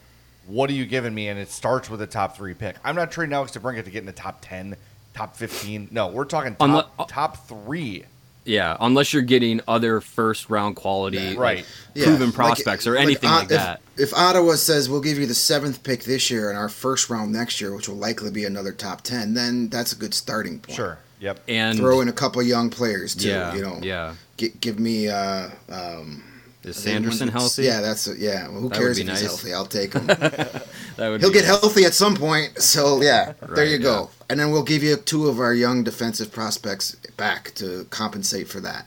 [0.46, 1.28] what are you giving me?
[1.28, 2.76] And it starts with a top three pick.
[2.82, 4.74] I'm not trading Alex DeBrincat to get in the top ten,
[5.12, 5.88] top fifteen.
[5.90, 8.04] No, we're talking top, Unle- uh, top three.
[8.48, 11.28] Yeah, unless you're getting other first round quality, Yeah.
[11.30, 11.64] like, Right.
[11.94, 13.80] Yeah, proven like- prospects or anything uh, like if, that.
[13.96, 17.32] If Ottawa says we'll give you the seventh pick this year and our first round
[17.32, 20.76] next year, which will likely be another top ten, then that's a good starting point.
[20.76, 20.98] Sure.
[21.20, 21.40] Yep.
[21.48, 23.28] And Throw in a couple young players too.
[23.28, 23.80] yeah, you know.
[23.82, 24.14] yeah.
[24.36, 25.08] Gi- give me.
[25.08, 26.22] Uh, um,
[26.64, 27.62] Is Sanderson healthy?
[27.64, 28.48] Yeah, that's yeah.
[28.48, 29.20] Well, who That cares if nice.
[29.20, 29.54] he's healthy?
[29.54, 30.06] I'll take him.
[30.06, 30.62] that
[30.98, 31.60] would He'll get nice.
[31.60, 32.60] healthy at some point.
[32.60, 34.10] So yeah, there Right, you go.
[34.28, 38.60] And then we'll give you two of our young defensive prospects back to compensate for
[38.60, 38.86] that.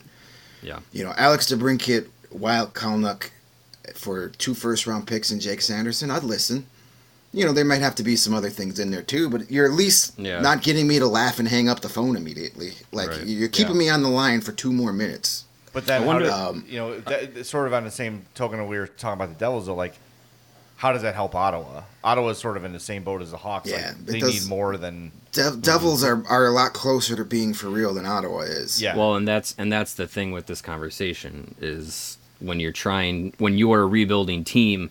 [0.62, 3.32] Yeah, You know, Alex DeBrincat, Wild Kalnuk
[3.96, 6.12] for two first round picks and Jake Sanderson.
[6.12, 6.68] I'd listen.
[7.34, 9.66] You know, there might have to be some other things in there too, but you're
[9.66, 10.42] at least Yeah.
[10.42, 12.74] not getting me to laugh and hang up the phone immediately.
[12.92, 13.26] Like Right.
[13.26, 13.80] you're keeping Yeah.
[13.80, 15.46] me on the line for two more minutes.
[15.74, 18.26] But then, I wonder- how do, Um, you know, that, sort of on the same
[18.36, 19.96] token, that we were talking about the Devils, though, like,
[20.78, 21.84] how does that help Ottawa?
[22.04, 23.70] Ottawa's sort of in the same boat as the Hawks.
[23.70, 27.16] Yeah, like, it they does- need more than De- Devils are, are a lot closer
[27.16, 28.82] to being for real than Ottawa is.
[28.82, 28.98] yeah.
[28.98, 33.58] Well, and that's and that's the thing with this conversation is when you're trying when
[33.58, 34.90] you are a rebuilding team,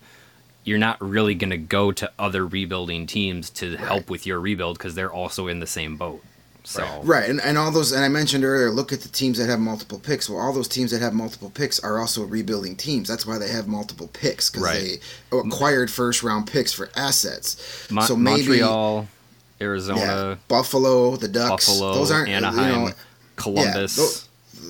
[0.63, 4.77] you're not really going to go to other rebuilding teams to help with your rebuild
[4.77, 6.23] because they're also in the same boat.
[6.63, 9.47] So Right, and, and all those, and I mentioned earlier, look at the teams that
[9.49, 10.29] have multiple picks.
[10.29, 13.07] Well, all those teams that have multiple picks are also rebuilding teams.
[13.07, 14.99] That's why they have multiple picks because Right.
[15.31, 17.55] they acquired first round picks for assets.
[18.05, 19.07] So maybe Montreal,
[19.59, 22.93] yeah, Arizona, Buffalo, the Ducks, Buffalo, those aren't Anaheim, You know,
[23.37, 23.97] Columbus.
[23.97, 24.11] Yeah, tho-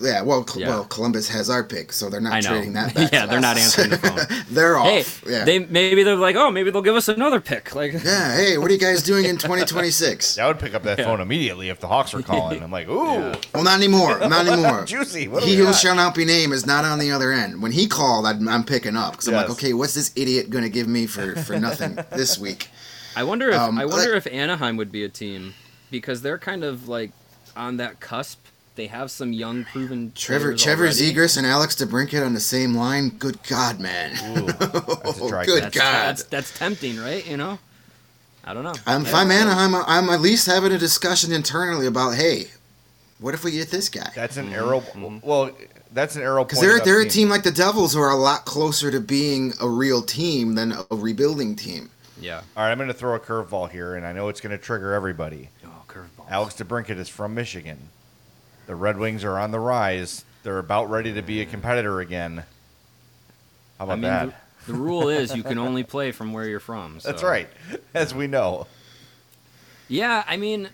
[0.02, 0.68] yeah, well, Yeah.
[0.70, 3.12] well, Columbus has our pick, so they're not trading that back.
[3.12, 4.20] yeah, to they're not answering the phone.
[4.50, 5.24] they're hey, off.
[5.28, 5.46] yeah.
[5.46, 7.74] they maybe they're like, oh, maybe they'll give us another pick.
[7.82, 8.36] Like, yeah.
[8.36, 10.38] Hey, what are you guys doing in 2026?
[10.38, 11.06] I would pick up that Yeah.
[11.06, 12.62] phone immediately if the Hawks were calling.
[12.62, 13.36] I'm like, ooh, Yeah.
[13.54, 14.20] Well, not anymore.
[14.20, 14.86] Not anymore.
[14.86, 15.28] juicy.
[15.28, 15.76] What he who got?
[15.76, 17.62] shall not be named is not on the other end.
[17.62, 20.64] When he called, I'm, I'm picking up because I'm like, okay, what's this idiot going
[20.64, 22.70] to give me for, for nothing this week?
[23.16, 25.54] I wonder if Um, I wonder like- if Anaheim would be a team
[25.90, 27.12] because they're kind of like
[27.56, 28.40] on that cusp.
[28.82, 31.14] They have some young, proven Trevor players Trevor already.
[31.14, 33.10] Zegras and Alex DeBrincat on the same line.
[33.10, 34.14] Good God, man.
[34.40, 35.94] Ooh, that's a dry Good That's, God.
[36.08, 37.24] that's that's tempting, right?
[37.28, 37.60] You know,
[38.44, 38.74] I don't know.
[38.88, 42.46] Um, if I'm Anaheim, I'm at least having a discussion internally about, hey,
[43.20, 44.10] what if we get this guy?
[44.16, 44.82] That's an arrow.
[45.22, 45.52] Well,
[45.94, 46.44] that's an arrow.
[46.44, 49.54] Because they're they're a team like the Devils who are a lot closer to being
[49.62, 51.92] a real team than a rebuilding team.
[52.20, 52.42] Yeah.
[52.58, 54.64] All right, I'm going to throw a curveball here, and I know it's going to
[54.64, 55.50] trigger everybody.
[55.64, 56.32] Oh, curveball.
[56.32, 57.78] Alex DeBrincat is from Michigan.
[58.68, 60.24] The Red Wings are on the rise.
[60.44, 62.44] They're about ready to be a competitor again.
[63.78, 64.36] How about I mean, that?
[64.66, 67.00] the, the rule is you can only play from where you're from.
[67.04, 67.50] That's right,
[67.94, 68.68] as we know.
[69.88, 70.70] Yeah, I mean,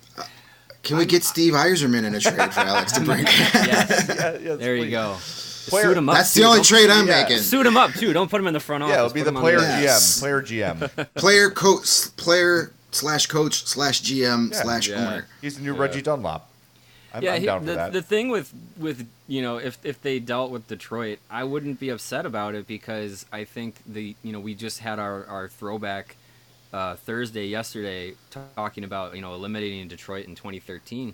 [0.84, 3.26] Can we get Steve Yzerman in a trade for Alex DeBrincat?
[3.66, 5.16] yes, Yeah, yes, there you go.
[5.70, 6.16] Player- Suit him up.
[6.16, 7.24] That's the only Don't- trade I'm Yeah.
[7.24, 7.40] making.
[7.40, 8.14] Suit him up too.
[8.14, 8.94] Don't put him in the front office.
[8.96, 10.18] Yeah, it'll be Put the him on player Yes.
[10.18, 10.20] GM.
[10.22, 11.08] Player GM.
[11.16, 14.62] player coach player slash coach slash GM Yeah.
[14.62, 14.96] slash Yeah.
[14.96, 15.28] owner.
[15.42, 15.82] He's the new Yeah.
[15.82, 16.47] Reggie Dunlop.
[17.18, 17.94] I'm, yeah, I'm he- down for the, that.
[17.94, 21.90] the thing with with you know if if they dealt with Detroit, I wouldn't be
[21.90, 26.16] upset about it because I think the you know we just had our our throwback
[26.74, 28.14] uh, Thursday yesterday
[28.56, 31.14] talking about you know eliminating Detroit in 2013.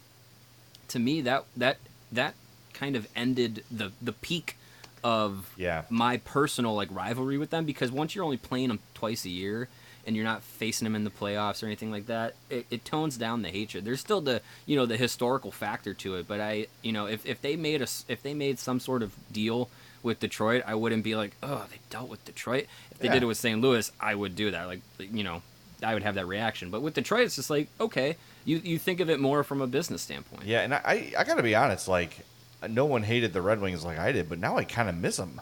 [0.90, 1.78] To me, that that
[2.12, 2.34] that
[2.74, 4.58] kind of ended the the peak
[5.04, 5.84] of Yeah.
[5.90, 9.68] my personal like rivalry with them because once you're only playing them twice a year
[10.06, 13.16] and you're not facing them in the playoffs or anything like that, it, it tones
[13.18, 13.86] down the hatred.
[13.86, 17.26] There's still the you know the historical factor to it, but I you know if,
[17.26, 19.70] if they made a if they made some sort of deal
[20.02, 22.66] with Detroit, I wouldn't be like oh they dealt with Detroit.
[22.92, 23.14] If they Yeah.
[23.14, 23.60] did it with St.
[23.62, 24.68] Louis, I would do that.
[24.68, 25.42] Like you know
[25.82, 26.70] I would have that reaction.
[26.70, 29.68] But with Detroit, it's just like okay, you you think of it more from a
[29.68, 30.44] business standpoint.
[30.46, 31.88] yeah, and I, I, I got to be honest.
[31.88, 32.26] Like,
[32.70, 35.18] no one hated the Red Wings like I did, but now I kind of miss
[35.18, 35.40] them.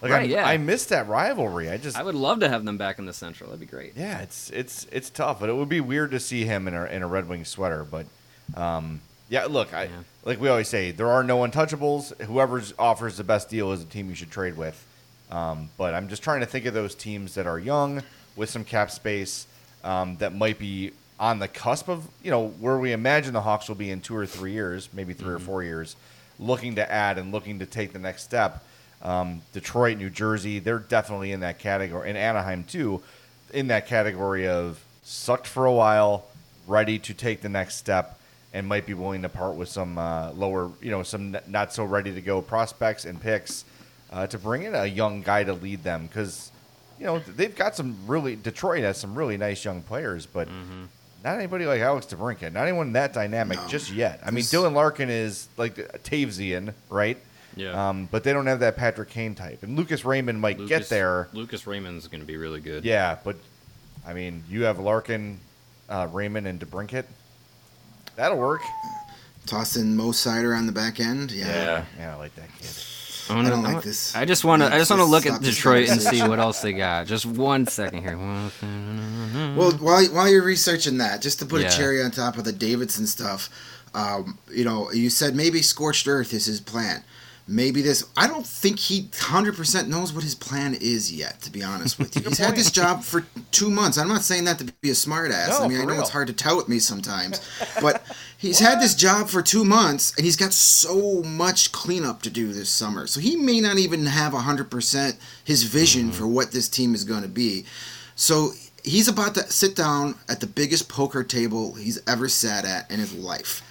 [0.00, 0.46] Like, Right, I, yeah.
[0.46, 1.68] I miss that rivalry.
[1.70, 3.50] I just, I would love to have them back in the Central.
[3.50, 3.94] That'd be great.
[3.96, 6.84] yeah, it's it's it's tough, but it would be weird to see him in a
[6.86, 7.84] in a Red Wing sweater.
[7.84, 8.06] But,
[8.54, 9.90] um, yeah, look, I Yeah.
[10.24, 12.18] like we always say, there are no untouchables.
[12.22, 14.84] Whoever offers the best deal is the team you should trade with.
[15.30, 18.02] Um, but I'm just trying to think of those teams that are young
[18.36, 19.46] with some cap space
[19.84, 23.68] um, that might be on the cusp of you know where we imagine the Hawks
[23.68, 25.96] will be in two or three years, maybe 3 or four years,
[26.38, 28.64] looking to add and looking to take the next step.
[29.02, 33.00] Um, Detroit, New Jersey, they're definitely in that category, and Anaheim too,
[33.52, 36.26] in that category of sucked for a while,
[36.66, 38.18] ready to take the next step,
[38.52, 41.72] and might be willing to part with some uh, lower, you know, some n- not
[41.72, 43.64] so ready to go prospects and picks
[44.10, 46.50] uh, to bring in a young guy to lead them because
[46.98, 50.48] you know they've got some really Detroit has some really nice young players, but
[51.24, 53.68] not anybody like Alex DeBrincat, not anyone that dynamic No.
[53.68, 54.18] just yet.
[54.24, 57.16] I mean, Dylan Larkin is like Tavesian, right?
[57.58, 57.88] Yeah.
[57.88, 61.28] Um, but they don't have that Patrick Kane type, and Lucas Raymond might get there.
[61.32, 62.84] Lucas Raymond's going to be really good.
[62.84, 63.36] Yeah, but
[64.06, 65.38] I mean, you have Larkin,
[65.88, 67.04] uh, Raymond, and DeBrincat.
[68.16, 68.62] That'll work.
[69.46, 71.30] Toss in Mo Seider on the back end.
[71.30, 71.84] Yeah.
[71.98, 72.70] yeah, I like that kid.
[73.30, 74.14] I, wanna- I don't I like this.
[74.16, 74.72] I just want to.
[74.72, 77.06] I just want to look at Detroit and see what else they got.
[77.06, 78.16] Just one second here.
[78.16, 81.68] Well, while while you're researching that, just to put Yeah.
[81.68, 83.50] a cherry on top of the Davidson stuff,
[83.94, 87.02] um, you know, you said maybe scorched earth is his plan.
[87.50, 88.04] Maybe this.
[88.14, 91.40] I don't think he hundred percent knows what his plan is yet.
[91.42, 93.96] To be honest with you, he's had this job for two months.
[93.96, 95.48] I'm not saying that to be a smartass.
[95.48, 96.02] No, I mean, I know real.
[96.02, 97.40] it's hard to tell with me sometimes,
[97.80, 98.02] but
[98.36, 102.52] he's had this job for two months and he's got so much cleanup to do
[102.52, 103.06] this summer.
[103.06, 106.12] So he may not even have hundred percent his vision mm-hmm.
[106.12, 107.64] for what this team is going to be.
[108.14, 108.50] So
[108.84, 113.00] he's about to sit down at the biggest poker table he's ever sat at in
[113.00, 113.62] his life.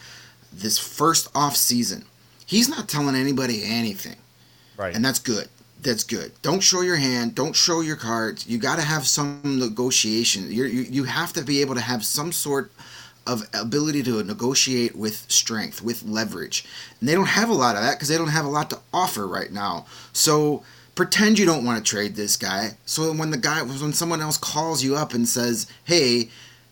[0.52, 2.06] This first off season,
[2.48, 4.16] he's not telling anybody anything,
[4.76, 4.96] Right.
[4.96, 5.48] and that's good.
[5.84, 6.32] that's good.
[6.42, 7.36] Don't show your hand.
[7.36, 8.48] Don't show your cards.
[8.48, 10.52] You got to have some negotiation.
[10.52, 12.72] You're, you you have to be able to have some sort
[13.28, 16.66] of ability to negotiate with strength, with leverage.
[17.00, 18.80] And they don't have a lot of that because they don't have a lot to
[18.94, 19.86] offer right now.
[20.14, 20.64] So
[20.96, 22.72] pretend you don't want to trade this guy.
[22.86, 26.30] So when the guy, when someone else calls you up and says, "Hey,"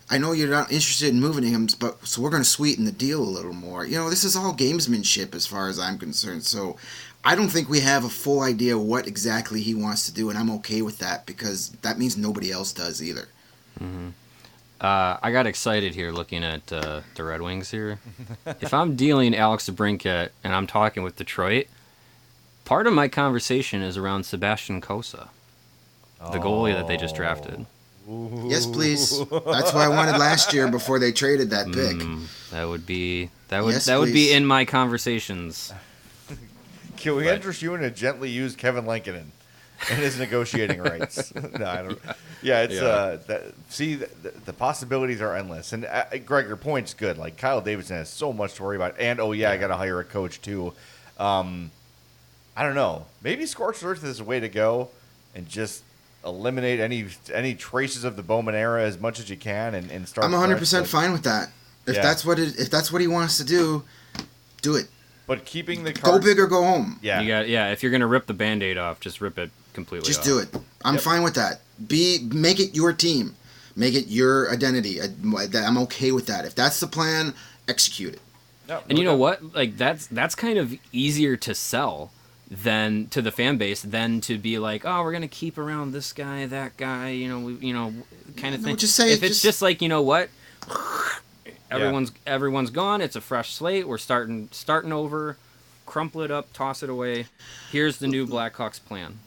[0.10, 2.92] I know you're not interested in moving him, but so we're going to sweeten the
[2.92, 3.86] deal a little more.
[3.86, 6.44] You know, this is all gamesmanship as far as I'm concerned.
[6.44, 6.78] So
[7.24, 10.38] I don't think we have a full idea what exactly he wants to do, and
[10.38, 13.28] I'm okay with that because that means nobody else does either.
[13.80, 14.10] Mm-hmm.
[14.80, 17.98] Uh, I got excited here looking at uh, the Red Wings here.
[18.46, 21.66] if I'm dealing Alex DeBrincat and I'm talking with Detroit,
[22.64, 25.30] part of my conversation is around Sebastian Cossa,
[26.32, 27.66] the goalie that they just drafted.
[28.08, 28.46] Ooh.
[28.48, 29.18] Yes, please.
[29.20, 31.98] That's what I wanted last year before they traded that pick.
[31.98, 34.00] Mm, that would be that would yes, that please.
[34.00, 35.74] would be in my conversations.
[36.98, 37.36] Can we but.
[37.36, 39.32] interest you in a gently used Kevin Lankinen?
[39.90, 41.34] and his negotiating rights.
[41.60, 42.00] no, I don't.
[42.42, 42.82] Yeah, it's yeah.
[42.82, 44.10] uh, that, see, the,
[44.46, 45.74] the, possibilities are endless.
[45.74, 47.18] And uh, Greg, your point's good.
[47.18, 49.54] Like Kyle Davidson has so much to worry about, and oh yeah, yeah.
[49.54, 50.74] I got to hire a coach too.
[51.18, 51.72] Um,
[52.56, 53.06] I don't know.
[53.22, 54.90] Maybe scorched earth is a way to go,
[55.34, 55.84] and just
[56.26, 60.08] eliminate any any traces of the Bowman era as much as you can, and, and
[60.08, 60.26] start.
[60.26, 61.50] I'm 100 percent fine with that.
[61.88, 62.02] If yeah.
[62.02, 63.84] that's what it, if that's what he wants to do,
[64.62, 64.88] do it.
[65.28, 67.00] But keeping the cards, go big or go home.
[67.02, 67.72] Yeah, you got yeah.
[67.72, 70.08] If you're gonna rip the band-aid off, just rip it completely.
[70.08, 70.26] Just off.
[70.26, 70.50] do it.
[70.84, 71.04] I'm yep.
[71.04, 71.62] fine with that.
[71.88, 73.36] Be make it your team,
[73.76, 75.00] make it your identity.
[75.02, 76.46] I'm okay with that.
[76.46, 77.34] If that's the plan,
[77.68, 78.22] execute it.
[78.68, 79.54] No, and you know what?
[79.54, 82.12] Like that's that's kind of easier to sell
[82.50, 86.14] than to the fan base than to be like, oh, we're gonna keep around this
[86.14, 87.94] guy, that guy, you know, we, you know,
[88.38, 88.78] kind of no, thing.
[88.78, 90.30] Just say if it's just, just like you know what,
[91.72, 92.34] everyone's yeah.
[92.34, 93.02] everyone's gone.
[93.02, 93.88] It's a fresh slate.
[93.88, 95.38] We're starting starting over.
[95.86, 97.28] Crumple it up, toss it away.
[97.72, 99.20] Here's the new Blackhawks plan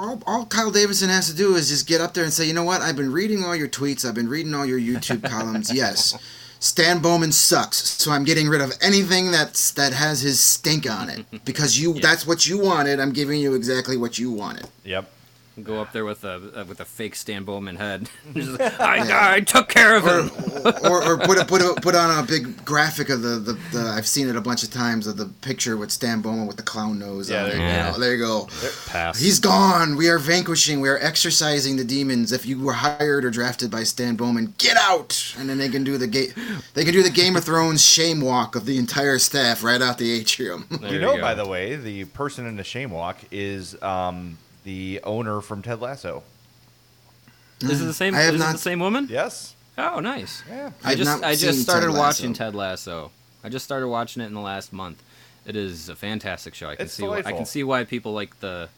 [0.00, 2.54] all, all Kyle Davidson has to do is just get up there and say, you
[2.54, 2.80] know what?
[2.80, 4.04] I've been reading all your tweets.
[4.04, 5.72] I've been reading all your YouTube columns.
[5.72, 6.16] Yes,
[6.60, 7.76] Stan Bowman sucks.
[7.76, 11.94] So I'm getting rid of anything that's that has his stink on it because you.
[11.94, 13.00] That's what you wanted.
[13.00, 14.68] I'm giving you exactly what you wanted.
[14.84, 15.10] Yep.
[15.62, 18.08] Go up there with a uh, with a fake Stan Bowman head.
[18.34, 19.30] I, yeah.
[19.32, 20.30] I took care of him.
[20.64, 23.52] Or, or, or, put a, put a, put on a big graphic of the, the,
[23.72, 26.56] the, I've seen it a bunch of times of the picture with Stan Bowman with
[26.56, 27.30] the clown nose.
[27.30, 27.94] Yeah, on there, yeah.
[27.98, 28.48] there you go.
[28.86, 29.18] Pass.
[29.18, 29.96] He's gone.
[29.96, 30.80] We are vanquishing.
[30.80, 32.32] We are exercising the demons.
[32.32, 35.34] If you were hired or drafted by Stan Bowman, get out.
[35.38, 36.32] And then they can do the ga-
[36.74, 39.98] they can do the Game of Thrones shame walk of the entire staff right out
[39.98, 40.66] the atrium.
[40.70, 43.80] There you know, you by the way, the person in the shame walk is.
[43.82, 46.22] Um, the owner from Ted Lasso.
[47.62, 48.14] Is it the same?
[48.14, 49.08] I have is not, it the same woman?
[49.10, 49.54] Yes.
[49.78, 50.42] Oh, nice.
[50.46, 50.72] Yeah.
[50.84, 53.10] I just I just started Ted watching Ted Lasso.
[53.42, 55.02] I just started watching it in the last month.
[55.46, 56.68] It is a fantastic show.
[56.68, 58.68] I can it's see why, I can see why people like the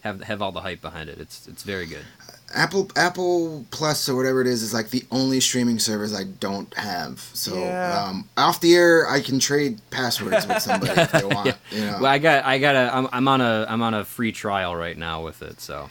[0.00, 1.20] have have all the hype behind it.
[1.20, 2.06] It's it's very good.
[2.54, 6.72] Apple Apple Plus or whatever it is is like the only streaming service I don't
[6.74, 7.18] have.
[7.34, 8.04] So yeah.
[8.04, 11.46] um, off the air, I can trade passwords with somebody if they want.
[11.46, 11.54] yeah.
[11.70, 11.98] you know?
[12.00, 14.74] Well, I got I got a I'm, I'm on a I'm on a free trial
[14.74, 15.60] right now with it.
[15.60, 15.88] So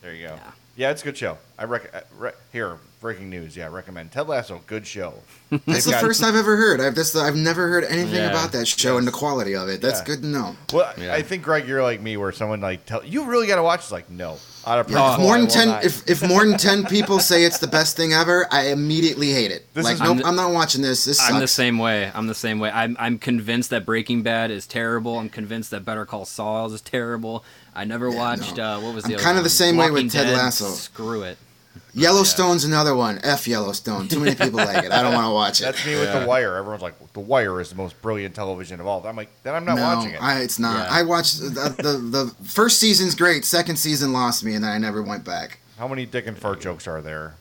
[0.00, 0.34] there you go.
[0.34, 1.38] Yeah, yeah it's a good show.
[1.58, 3.56] I rec-, uh, re- here breaking news.
[3.56, 4.62] Yeah, I recommend Ted Lasso.
[4.66, 5.14] Good show.
[5.50, 6.80] That's the first I've ever heard.
[6.80, 8.30] I've this I've never heard anything yeah.
[8.30, 8.98] about that show yes.
[8.98, 9.80] and the quality of it.
[9.80, 10.06] That's yeah.
[10.06, 10.56] good to know.
[10.72, 11.14] Well, yeah.
[11.14, 13.80] I think Greg, you're like me, where someone like tell you really got to watch.
[13.80, 14.38] It's like no.
[14.68, 17.58] Out of yeah, if more than ten, if, if more than ten people say it's
[17.58, 19.66] the best thing ever, I immediately hate it.
[19.72, 21.06] This like, is, nope, I'm, the, I'm, not watching this.
[21.06, 22.10] This I'm the same way.
[22.14, 22.70] I'm the same way.
[22.70, 25.18] I'm, I'm convinced that Breaking Bad is terrible.
[25.18, 27.46] I'm convinced that Better Call Saul is terrible.
[27.74, 28.58] I never watched.
[28.58, 28.76] No.
[28.76, 29.14] Uh, what was the?
[29.14, 30.66] I'm kind of the same Walking way with Ted Lasso.
[30.66, 31.38] Screw it.
[31.94, 32.70] Yellowstone's yeah.
[32.70, 33.18] another one.
[33.22, 34.08] F Yellowstone.
[34.08, 34.92] Too many people like it.
[34.92, 35.64] I don't want to watch it.
[35.64, 36.20] That's me with yeah.
[36.20, 36.56] The Wire.
[36.56, 39.04] Everyone's like, The Wire is the most brilliant television of all.
[39.06, 40.22] I'm like, then I'm not no, watching it.
[40.22, 40.86] I, it's not.
[40.86, 40.98] Yeah.
[40.98, 43.44] I watched the, the, the first season's great.
[43.44, 45.58] Second season lost me, and then I never went back.
[45.78, 47.34] How many dick and fart jokes are there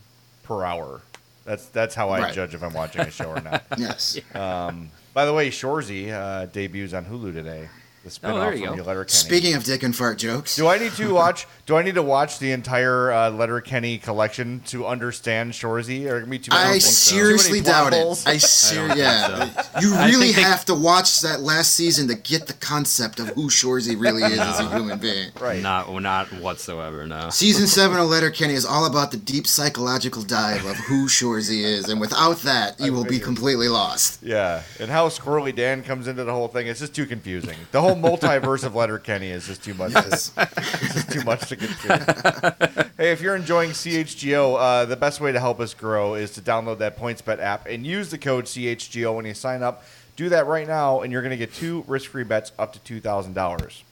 [0.44, 1.02] per hour?
[1.46, 2.34] That's that's how I right.
[2.34, 3.63] judge if I'm watching a show or not.
[3.78, 4.20] yes.
[4.36, 7.70] Um, by the way, Shoresy uh, debuts on Hulu today
[8.15, 8.84] the oh, there you from go.
[8.84, 9.10] Letterkenny.
[9.10, 11.48] Speaking of dick and fart jokes, do I need to watch?
[11.67, 16.06] do I need to watch the entire uh, Letterkenny collection to understand Shoresy?
[16.10, 16.52] Or me too?
[16.54, 17.65] I seriously so.
[17.65, 18.24] doubt it.
[18.26, 19.80] I ser- yeah, so.
[19.82, 20.74] you really have they...
[20.74, 24.62] to watch that last season to get the concept of who Shoresy really is as
[24.62, 25.31] a human being.
[25.42, 25.62] Right?
[25.62, 27.06] Not, not whatsoever.
[27.06, 27.29] No.
[27.38, 31.90] Season seven of Letterkenny is all about the deep psychological dive of who Shoresy is,
[31.90, 34.23] and without that, you will be completely lost.
[34.23, 36.67] Yeah, and how Squirrely Dan comes into the whole thing.
[36.67, 37.58] It's just too confusing.
[37.71, 39.93] The whole multiverse of Letterkenny is just too much.
[39.93, 40.29] Yes.
[40.29, 40.41] To,
[40.81, 42.87] it's just too much to get through.
[42.98, 46.41] hey, if you're enjoying CHGO, uh, the best way to help us grow is to
[46.41, 49.83] download that PointsBet app and use the code CHGO when you sign up.
[50.15, 53.00] Do that right now, and you're going to get two risk-free bets up to two
[53.00, 53.83] thousand dollars.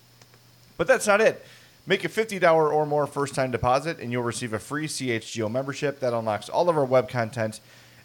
[0.77, 1.45] But that's not it.
[1.87, 2.41] Make a $50
[2.73, 6.67] or more first time deposit, and you'll receive a free CHGO membership that unlocks all
[6.67, 7.59] of our web content.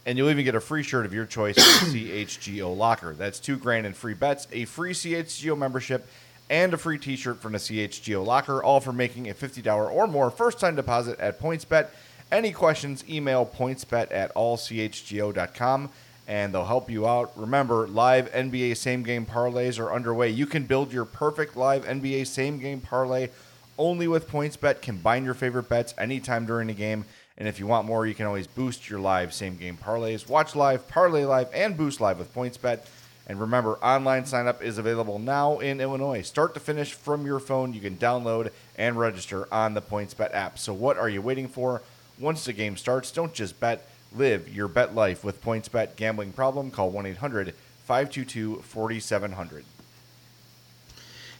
[0.06, 3.14] And you'll even get a free shirt of your choice from CHGO Locker.
[3.14, 6.06] That's two grand in free bets, a free CHGO membership,
[6.48, 10.06] and a free t shirt from the CHGO Locker, all for making a $50 or
[10.06, 11.88] more first time deposit at PointsBet.
[12.32, 15.90] Any questions, email pointsbet at allchgo.com
[16.30, 17.32] and they'll help you out.
[17.36, 20.30] Remember, live NBA same game parlays are underway.
[20.30, 23.30] You can build your perfect live NBA same game parlay
[23.76, 24.80] only with PointsBet.
[24.80, 27.04] Combine your favorite bets anytime during the game.
[27.40, 30.28] And if you want more, you can always boost your live same game parlays.
[30.28, 32.86] Watch live, parlay live, and boost live with PointsBet.
[33.26, 36.20] And remember, online sign up is available now in Illinois.
[36.20, 37.72] Start to finish from your phone.
[37.72, 40.58] You can download and register on the PointsBet app.
[40.58, 41.80] So, what are you waiting for?
[42.18, 45.96] Once the game starts, don't just bet, live your bet life with PointsBet.
[45.96, 46.70] Gambling problem?
[46.70, 47.54] Call 1 800
[47.86, 49.64] 522 4700.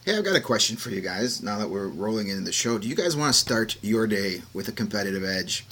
[0.03, 2.79] Hey, I've got a question for you guys now that we're rolling into the show.
[2.79, 5.63] Do you guys want to start your day with a competitive edge?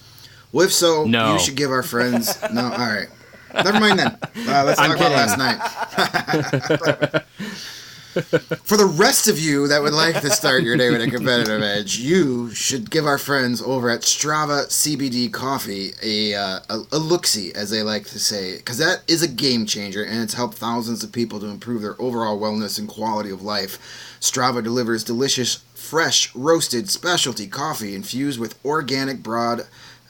[0.51, 1.33] Well, if so, No.
[1.33, 2.37] you should give our friends.
[2.53, 3.07] no, all right.
[3.53, 4.17] Never mind then.
[4.47, 7.23] Uh, let's I'm talk about last night.
[8.63, 11.61] For the rest of you that would like to start your day with a competitive
[11.61, 16.97] edge, you should give our friends over at Strava CBD Coffee a uh, a, a
[16.97, 20.55] look-see, as they like to say, because that is a game changer, and it's helped
[20.57, 23.77] thousands of people to improve their overall wellness and quality of life.
[24.19, 29.61] Strava delivers delicious, fresh, roasted specialty coffee infused with organic broad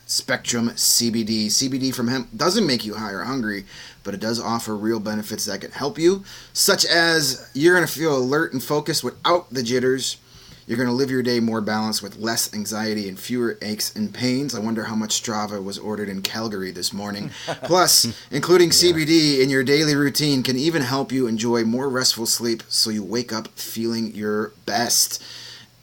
[0.10, 1.46] spectrum CBD.
[1.48, 3.66] CBD from hemp doesn't make you high or hungry,
[4.04, 7.94] but it does offer real benefits that can help you, such as you're going to
[7.94, 10.18] feel alert and focused without the jitters.
[10.66, 14.14] You're going to live your day more balanced with less anxiety and fewer aches and
[14.14, 14.54] pains.
[14.54, 17.32] I wonder how much Strava was ordered in Calgary this morning.
[17.64, 22.62] Plus, including CBD in your daily routine can even help you enjoy more restful sleep
[22.68, 25.24] so you wake up feeling your best.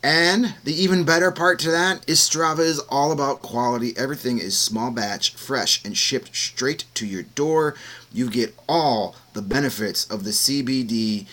[0.06, 3.92] And the even better part to that is Strava is all about quality.
[3.96, 7.74] Everything is small batch, fresh, and shipped straight to your door.
[8.12, 11.26] You get all the benefits of the CBD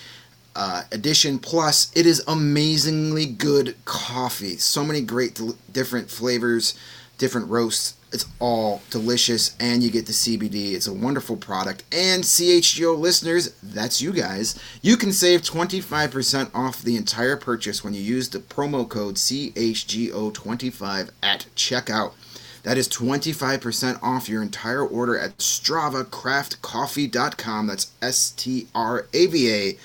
[0.56, 1.38] uh, edition.
[1.38, 4.58] Plus, it is amazingly good coffee.
[4.58, 5.40] So many great
[5.72, 6.74] different flavors,
[7.20, 7.94] different roasts.
[8.14, 10.74] It's all delicious, and you get the CBD.
[10.74, 11.84] It's a wonderful product.
[11.92, 17.96] And CHGO listeners, that's you guys, you can save 25% off the entire purchase when
[17.96, 22.14] you use the promo code CHGO25 at checkout.
[22.62, 27.68] That is 25% off your entire order at StravaCraftCoffee.com.
[27.68, 29.78] That's S T R A V A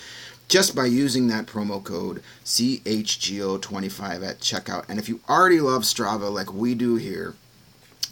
[0.48, 4.88] just by using that promo code CHGO25 at checkout.
[4.88, 7.34] And if you already love Strava like we do here,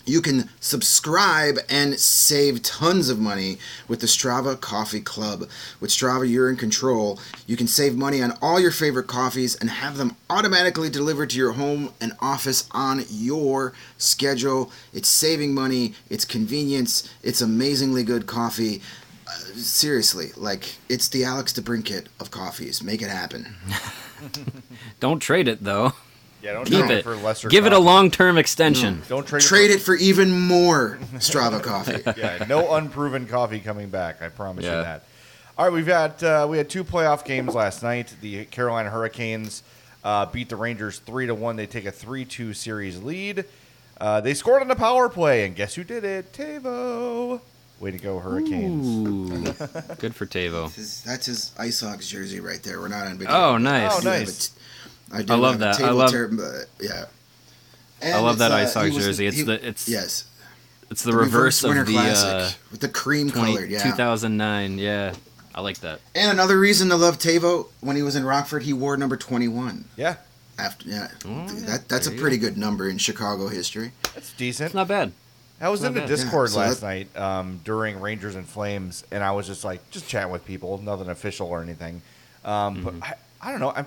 [0.07, 5.49] you can subscribe and save tons of money with the Strava Coffee Club.
[5.81, 7.21] With Strava, you're in control.
[7.47, 11.39] You can save money on all your favorite coffees and have them automatically delivered to
[11.39, 14.71] your home and office on your schedule.
[14.95, 18.81] It's saving money, it's convenience, it's amazingly good coffee.
[19.29, 22.83] Uh, seriously, like it's the Alex DeBrincat of coffees.
[22.83, 23.57] Make it happen.
[25.01, 25.93] Don't trade it though.
[26.43, 27.03] Yeah, don't Keep trade it.
[27.05, 27.49] for lesser.
[27.49, 29.03] Give it a long-term extension.
[29.09, 29.77] Don't trade, Trade it.
[29.77, 32.03] it for even more Strava coffee.
[32.21, 34.23] Yeah, no unproven coffee coming back.
[34.23, 35.05] I promise you that.
[35.59, 38.15] All right, we've got uh, we had two playoff games last night.
[38.21, 39.63] The Carolina Hurricanes
[40.05, 41.57] uh, beat the Rangers three to one.
[41.57, 43.45] They take a three-two series lead.
[43.99, 46.33] Uh, they scored on the power play, and guess who did it?
[46.35, 47.41] Tavo.
[47.81, 48.87] Way to go, Hurricanes!
[49.09, 49.53] Ooh,
[49.99, 50.73] good for Tavo.
[50.75, 52.81] His, that's his IceHogs jersey right there.
[52.81, 53.35] We're not on video.
[53.35, 53.93] Oh, nice.
[53.93, 54.51] Oh, I do nice.
[55.13, 55.89] A- I, do I love have a that.
[55.89, 57.05] I love- term, uh, yeah.
[58.03, 59.27] I love that uh, IceHogs he was- jersey.
[59.27, 60.25] It's he- the it's yes,
[60.91, 63.71] it's the, reverse, Winter of the Classic uh, with the cream 20, colored.
[63.71, 63.83] Yeah.
[63.83, 64.79] 2009.
[64.79, 65.15] Yeah,
[65.55, 66.01] I like that.
[66.15, 69.87] And another reason to love Tavo when he was in Rockford, he wore number twenty-one.
[69.97, 70.17] Yeah,
[70.59, 73.93] After yeah, Oh, that that's a there you pretty good number in Chicago history.
[74.15, 74.67] that's decent.
[74.67, 75.13] It's not bad.
[75.59, 76.03] I was in the.
[76.03, 79.65] Discord Yeah, so last that- night um, during Rangers and Flames, and I was just
[79.65, 82.03] like, just chatting with people, nothing official or anything.
[82.45, 83.73] Um, But I, I don't know.
[83.75, 83.87] I'm,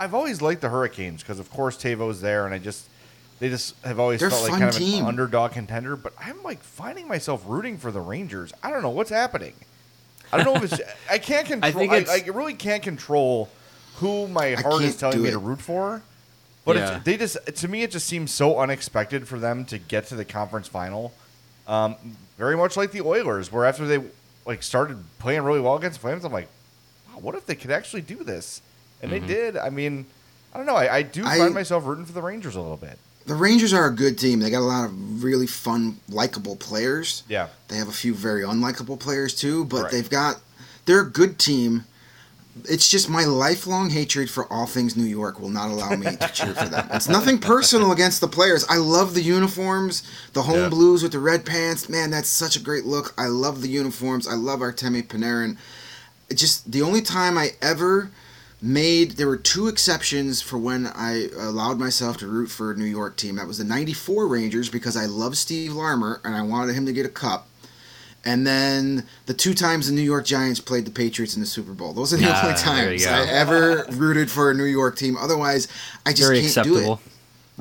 [0.00, 2.88] I've always liked the Hurricanes because, of course, Tavo's there, and I just,
[3.38, 5.02] they just have always They're felt like kind of team.
[5.02, 5.94] an underdog contender.
[5.94, 8.52] But I'm like finding myself rooting for the Rangers.
[8.62, 9.52] I don't know what's happening.
[10.32, 10.82] I don't know if it's.
[11.10, 11.68] I can't control.
[11.68, 13.48] I, think I, it's- really can't control
[13.96, 15.32] who my heart is telling me it.
[15.32, 16.02] to root for.
[16.64, 16.96] But Yeah.
[16.96, 20.14] it's, they just, to me, it just seems so unexpected for them to get to
[20.14, 21.12] the conference final.
[21.66, 21.96] Um,
[22.38, 24.02] very much like the Oilers, where after they
[24.46, 26.48] like started playing really well against Flames, I'm like,
[27.08, 28.62] wow, what if they could actually do this?
[29.02, 29.26] And they mm-hmm.
[29.28, 29.56] did.
[29.56, 30.06] I mean,
[30.54, 30.76] I don't know.
[30.76, 32.98] I, I do I- find myself rooting for the Rangers a little bit.
[33.26, 34.40] The Rangers are a good team.
[34.40, 37.22] They got a lot of really fun, likable players.
[37.28, 37.48] Yeah.
[37.68, 39.92] They have a few very unlikable players too, but Right.
[39.92, 40.40] they've got
[40.86, 41.84] they're a good team.
[42.68, 46.28] it's just my lifelong hatred for all things New York will not allow me to
[46.32, 46.88] cheer for them.
[46.92, 48.66] It's nothing personal against the players.
[48.68, 50.68] I love the uniforms, the home Yeah.
[50.68, 51.88] blues with the red pants.
[51.88, 53.14] Man, that's such a great look.
[53.16, 54.26] I love the uniforms.
[54.26, 55.56] I love Artemi Panarin.
[56.28, 58.10] It just the only time I ever
[58.62, 62.84] made there were two exceptions for when I allowed myself to root for a New
[62.84, 63.36] York team.
[63.36, 66.92] That was the 94 Rangers because I love Steve Larmer and I wanted him to
[66.92, 67.46] get a cup.
[68.22, 71.72] And then the two times the New York Giants played the Patriots in the Super
[71.72, 71.94] Bowl.
[71.94, 73.06] Those are the Ah, only times.
[73.06, 75.16] I ever rooted for a New York team.
[75.16, 75.68] Otherwise,
[76.04, 76.96] I just Very can't acceptable.
[76.96, 77.00] do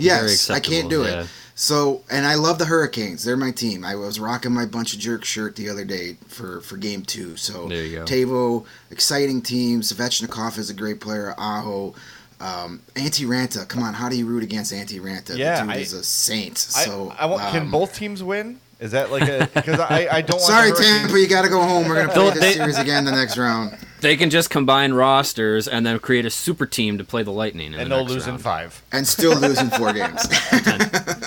[0.02, 0.04] it.
[0.04, 1.22] Yes, I can't do yeah.
[1.22, 1.28] it.
[1.60, 3.26] So, and I love the Hurricanes.
[3.26, 3.84] They're my team.
[3.84, 7.36] I was rocking my bunch of jerk shirt the other day for for game two.
[7.36, 8.05] So There you go.
[8.05, 9.82] Tavo, exciting team.
[9.82, 11.36] Svechnikov is a great player.
[11.38, 11.93] Aho.
[12.39, 15.36] Um, Antti Raanta, come on, how do you root against Antti Raanta?
[15.38, 16.57] Yeah, the dude I- is a saint.
[16.57, 17.43] So I want.
[17.51, 18.62] can um, both teams win?
[18.80, 19.49] Is that like a?
[19.53, 20.38] Because I, I don't.
[20.39, 21.89] Want Sorry, the Tampa, you got to go home.
[21.89, 23.78] We're gonna play this series again the next round.
[24.02, 27.74] They can just combine rosters and then create a super team to play the Lightning.
[27.74, 28.82] In and the they'll next lose in five.
[28.91, 30.28] And still lose in four games.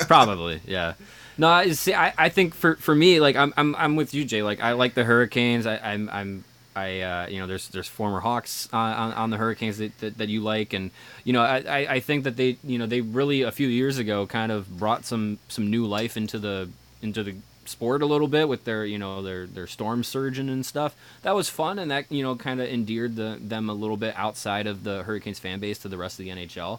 [0.06, 0.94] Probably, yeah.
[1.38, 1.94] No, I see.
[1.94, 4.42] I, I think for, for me, like I'm, I'm I'm with you, Jay.
[4.42, 5.66] Like I like the Hurricanes.
[5.66, 6.44] I, I'm I'm
[6.74, 10.18] I uh, you know there's there's former Hawks uh, on, on the Hurricanes that, that,
[10.18, 10.90] that you like, and
[11.24, 13.98] you know I, I, I think that they you know they really a few years
[13.98, 16.68] ago kind of brought some some new life into the
[17.02, 17.36] into the
[17.72, 20.94] sport a little bit with their you know their their storm surgeon and stuff.
[21.22, 24.14] That was fun, and that you know kind of endeared the, them a little bit
[24.16, 26.78] outside of the Hurricanes fan base to the rest of the NHL.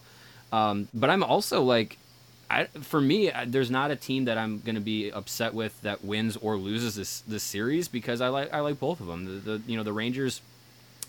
[0.51, 1.97] Um, but I'm also like
[2.49, 5.79] I, for me, I- there's not a team that I'm going to be upset with
[5.81, 9.25] that wins or loses this this series because I like I like both of them.
[9.25, 10.41] The, the you know the Rangers,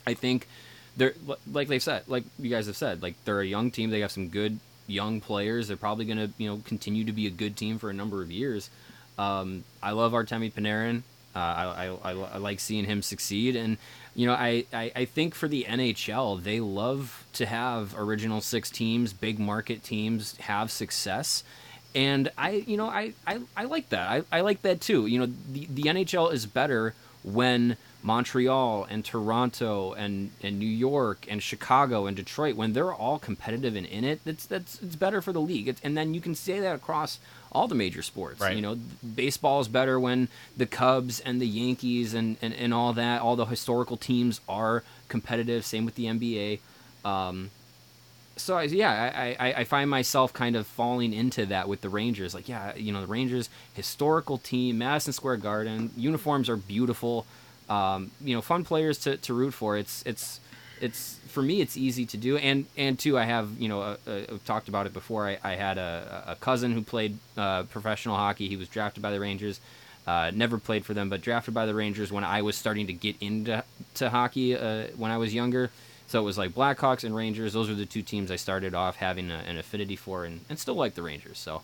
[0.07, 0.49] I think
[0.97, 1.15] they're
[1.53, 3.91] like they've said, like you guys have said, like they're a young team.
[3.91, 5.69] They have some good young players.
[5.69, 8.23] They're probably going to you know continue to be a good team for a number
[8.23, 8.71] of years.
[9.19, 11.03] Um, I love Artemi Panarin.
[11.35, 13.77] Uh, I, I, I, I like seeing him succeed, and
[14.15, 18.71] you know I, I, I think for the NHL they love to have original six
[18.71, 21.43] teams, big market teams have success,
[21.93, 24.09] and I you know I, I, I like that.
[24.09, 25.07] I, I like that too.
[25.07, 26.95] You know the, the NHL is better
[27.25, 33.19] when Montreal and Toronto and, and New York and Chicago and Detroit when they're all
[33.19, 34.21] competitive and in it.
[34.25, 35.69] That's that's it's better for the league.
[35.69, 37.19] It's, and then you can say that across
[37.55, 38.41] all the major sports.
[38.41, 38.57] Right.
[38.57, 38.79] You know,
[39.15, 43.37] baseball is better when the Cubs and the Yankees and, and, and all that, all
[43.37, 45.65] the historical teams are competitive.
[45.65, 46.59] Same with the NBA.
[47.05, 47.51] Um,
[48.37, 51.89] so I- yeah, I, I, I find myself kind of falling into that with the
[51.89, 52.35] Rangers.
[52.35, 57.27] Like, yeah, you know, the Rangers, historical team, Madison Square Garden, uniforms are beautiful.
[57.69, 59.79] Um, you know, fun players to, to root for.
[59.79, 60.41] It's it's
[60.81, 62.37] it's for me, it's easy to do.
[62.37, 63.97] And and two, I have you know,
[64.45, 65.27] talked about it before.
[65.29, 68.49] I, I had a, a cousin who played uh, professional hockey.
[68.49, 69.61] He was drafted by the Rangers.
[70.07, 72.93] Uh, never played for them, but drafted by the Rangers when I was starting to
[72.93, 73.65] get into
[73.95, 75.71] to hockey uh, when I was younger.
[76.07, 77.55] So it was like Blackhawks and Rangers.
[77.55, 80.75] Those were the two teams I started off having an affinity for, and, and still
[80.75, 81.39] like the Rangers.
[81.39, 81.63] So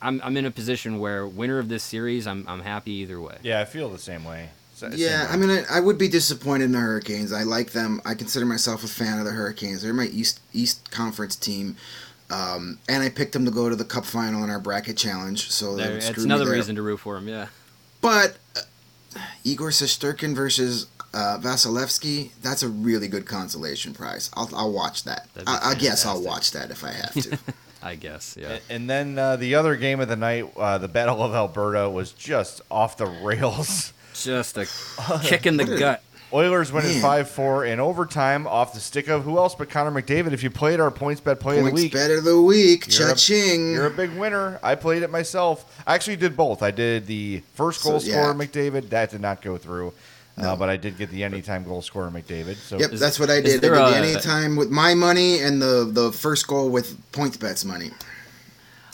[0.00, 3.38] I'm, I'm in a position where winner of this series, I'm, I'm happy either way.
[3.42, 4.50] Yeah, I feel the same way.
[4.82, 5.26] S- Yeah.
[5.30, 7.32] I mean, I, I would be disappointed in the Hurricanes.
[7.32, 8.00] I like them.
[8.04, 9.82] I consider myself a fan of the Hurricanes.
[9.82, 11.76] They're my East East Conference team,
[12.30, 15.50] um, and I picked them to go to the Cup final in our bracket challenge.
[15.50, 16.54] So that There, would it's me another there.
[16.54, 17.28] reason to root for them.
[17.28, 17.46] Yeah.
[18.00, 24.30] But uh, Igor Shesterkin versus uh, Vasilevskiy, that's a really good consolation prize.
[24.34, 25.26] I'll, I'll watch that.
[25.46, 27.38] I, I guess I'll watch that if I have to.
[27.82, 28.36] I guess.
[28.38, 28.58] Yeah.
[28.68, 31.88] A- And then uh, the other game of the night, uh, the Battle of Alberta,
[31.88, 33.92] was just off the rails.
[34.24, 34.66] Just a
[35.22, 36.02] kick in the gut.
[36.30, 40.32] Oilers winning 5 4 in overtime off the stick of who else but Connor McDavid.
[40.32, 42.86] If you played our points bet play of the Points week, bet of the week,
[42.98, 43.72] You're cha-ching.
[43.72, 44.60] You're a big winner.
[44.62, 45.64] I played it myself.
[45.86, 46.62] I actually did both.
[46.62, 48.12] I did the first So, goal yeah.
[48.20, 48.90] scorer McDavid.
[48.90, 49.94] That did not go through.
[50.36, 50.56] Uh, No.
[50.56, 52.56] but I did get the anytime goal scorer McDavid.
[52.56, 53.56] So Yep, Is- that's what I did.
[53.64, 57.38] I there did the anytime with my money and the the first goal with points
[57.38, 57.90] bets money.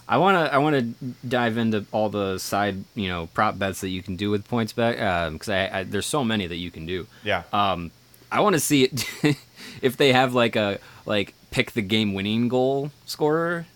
[0.08, 0.82] I wanna I wanna
[1.26, 5.32] dive into all the side you know prop bets that you can do with PointsBet
[5.32, 7.06] because I, I there's so many that you can do.
[7.24, 7.44] yeah.
[7.52, 7.90] Um,
[8.30, 9.04] I want to see it
[9.82, 13.66] if they have like a like pick the game winning goal scorer.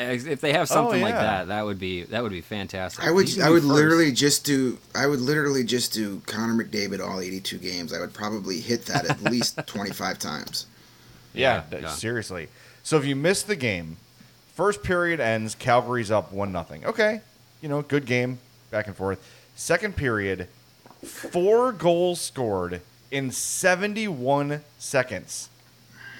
[0.00, 1.22] If they have something like Oh, yeah.
[1.38, 3.04] that, that would be that would be fantastic.
[3.04, 3.74] I would I would first.
[3.74, 7.92] literally just do I would literally just do Connor McDavid all 82 games.
[7.92, 10.66] I would probably hit that at least 25 times.
[11.34, 11.88] Yeah, Yeah, th- yeah.
[11.90, 12.48] seriously.
[12.84, 13.96] So if you miss the game,
[14.58, 16.84] first period ends, Calgary's up one nothing.
[16.84, 17.20] Okay,
[17.62, 18.40] you know, good game,
[18.72, 19.24] back and forth.
[19.54, 20.48] Second period,
[21.04, 22.80] four goals scored
[23.12, 25.48] in seventy one seconds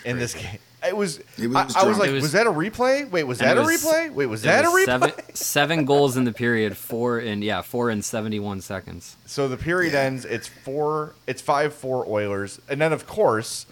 [0.04, 0.58] in this game.
[0.86, 1.18] It was.
[1.36, 3.10] It was I, I was like, was, was- that a replay?
[3.10, 4.12] Wait, was that it a was- replay?
[4.12, 4.84] Wait, was it that a replay?
[4.84, 9.16] Seven, seven goals in the period, four in yeah, four in seventy-one seconds.
[9.26, 10.02] So the period Yeah.
[10.02, 10.24] ends.
[10.24, 11.14] It's four.
[11.26, 13.66] It's five four Oilers, and then of course,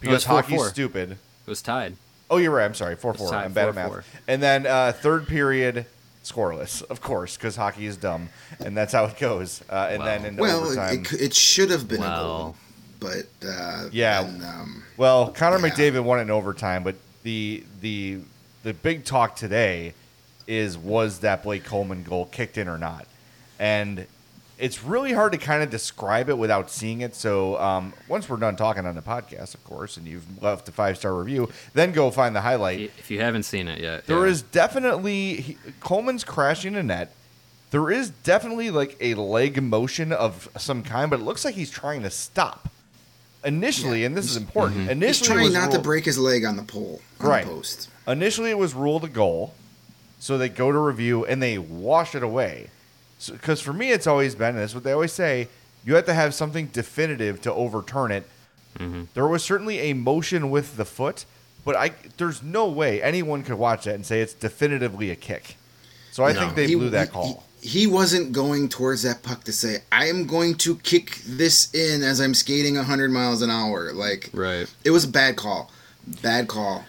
[0.00, 0.28] because it's 4-4.
[0.28, 1.12] hockey's stupid.
[1.12, 1.18] It
[1.50, 1.96] was tied.
[2.32, 2.64] Oh, you're right.
[2.64, 2.96] I'm sorry.
[2.96, 3.28] Four four.
[3.30, 3.94] tied I'm bad at 4-4.
[3.96, 4.20] math.
[4.26, 5.84] And then uh, third period,
[6.24, 9.62] scoreless, of course, because hockey is dumb, and that's how it goes.
[9.68, 10.04] Uh, and Wow.
[10.06, 11.00] then in Well, overtime.
[11.02, 12.56] it, it, it should have been a goal,
[13.00, 14.22] but uh, Yeah.
[14.24, 15.72] and, um, Well, Connor Yeah.
[15.74, 18.20] McDavid won it in overtime, but the the
[18.62, 19.92] the big talk today
[20.46, 23.06] is was that Blake Coleman goal kicked in or not?
[23.58, 24.06] And
[24.62, 27.16] it's really hard to kind of describe it without seeing it.
[27.16, 30.72] So um, once we're done talking on the podcast, of course, and you've left a
[30.72, 32.78] five star review, then go find the highlight.
[32.98, 34.30] If you haven't seen it yet, There yeah.
[34.32, 37.12] is definitely he, Coleman's crashing a net.
[37.72, 41.70] There is definitely like a leg motion of some kind, but it looks like he's
[41.70, 42.68] trying to stop.
[43.44, 44.06] Initially, Yeah.
[44.06, 44.82] and this is important.
[44.82, 47.44] he's Initially, it trying was not to break his leg on the pole, on Right.
[47.44, 47.88] the post.
[48.06, 49.54] Initially, it was ruled a goal,
[50.20, 52.68] so they go to review and they wash it away.
[53.30, 55.48] Because for me, it's always been, and that's what they always say,
[55.84, 58.26] you have to have something definitive to overturn it.
[58.78, 59.02] Mm-hmm.
[59.14, 61.24] There was certainly a motion with the foot,
[61.64, 65.56] but I there's no way anyone could watch that and say it's definitively a kick.
[66.10, 66.40] So I No.
[66.40, 67.44] think they He- blew that he- call.
[67.60, 71.72] He, he wasn't going towards that puck to say, "I am going to kick this
[71.74, 74.66] in as I'm skating 100 miles an hour." Like right.
[74.84, 75.70] it was a bad call,
[76.22, 76.84] bad call.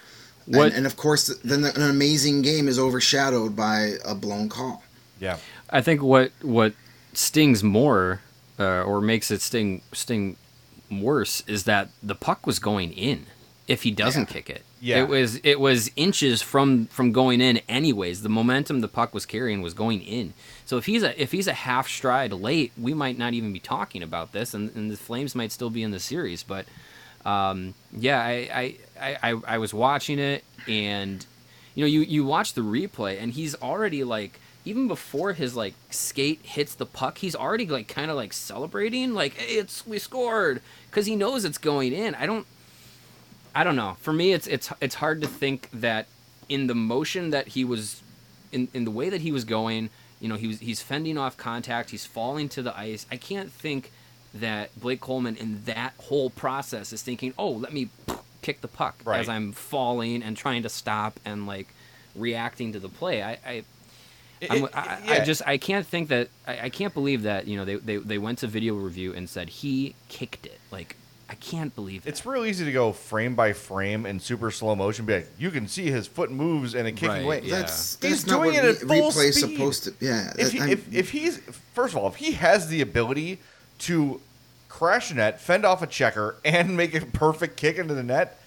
[0.46, 4.50] What- And, and of course, then the, an amazing game is overshadowed by a blown
[4.50, 4.84] call.
[5.20, 5.38] yeah.
[5.70, 6.74] I think what what
[7.14, 8.22] stings more,
[8.60, 10.36] uh, or makes it sting sting
[10.92, 13.26] worse, is that the puck was going in.
[13.68, 14.34] If he doesn't Yeah.
[14.34, 15.02] kick it, Yeah.
[15.04, 17.62] it was it was inches from from going in.
[17.70, 20.34] Anyways, the momentum the puck was carrying was going in.
[20.66, 23.60] So if he's a if he's a half stride late, we might not even be
[23.60, 26.44] talking about this, and, and the Flames might still be in the series.
[26.44, 26.66] But
[27.26, 31.26] um, yeah, I, I, I, I was watching it, and
[31.74, 35.74] you know, you you watch the replay, and he's already like, even before his like
[35.90, 40.00] skate hits the puck, he's already like kind of like celebrating, like hey, it's we
[40.00, 42.16] scored, because he knows it's going in.
[42.16, 42.46] I don't,
[43.56, 43.98] I don't know.
[44.00, 46.08] For me, it's it's it's hard to think that
[46.50, 48.02] in the motion that he was,
[48.52, 49.90] in in the way that he was going,
[50.20, 53.06] you know, he was he's fending off contact, he's falling to the ice.
[53.12, 53.92] I can't think
[54.34, 57.90] that Blake Coleman in that whole process is thinking, oh, let me
[58.42, 59.20] kick the puck Right.
[59.20, 61.68] as I'm falling and trying to stop and like
[62.16, 63.22] reacting to the play.
[63.22, 63.64] I, I
[64.52, 67.66] It- I, I just I can't think that I, I can't believe that you know
[67.66, 70.96] they, they they went to video review and said he kicked it like
[71.30, 72.10] I can't believe that.
[72.10, 75.06] It's real easy to go frame by frame in super slow motion.
[75.06, 77.42] Be like, you can see his foot moves in a kicking Right, way.
[77.44, 77.60] yeah.
[77.62, 79.52] That's He's that's not doing what it at re- full replay's speed.
[79.56, 79.94] supposed to.
[80.00, 81.38] Yeah, if, he, if, if he's
[81.74, 83.40] first of all, if he has the ability
[83.80, 84.22] to
[84.70, 88.40] crash net, fend off a checker, and make a perfect kick into the net,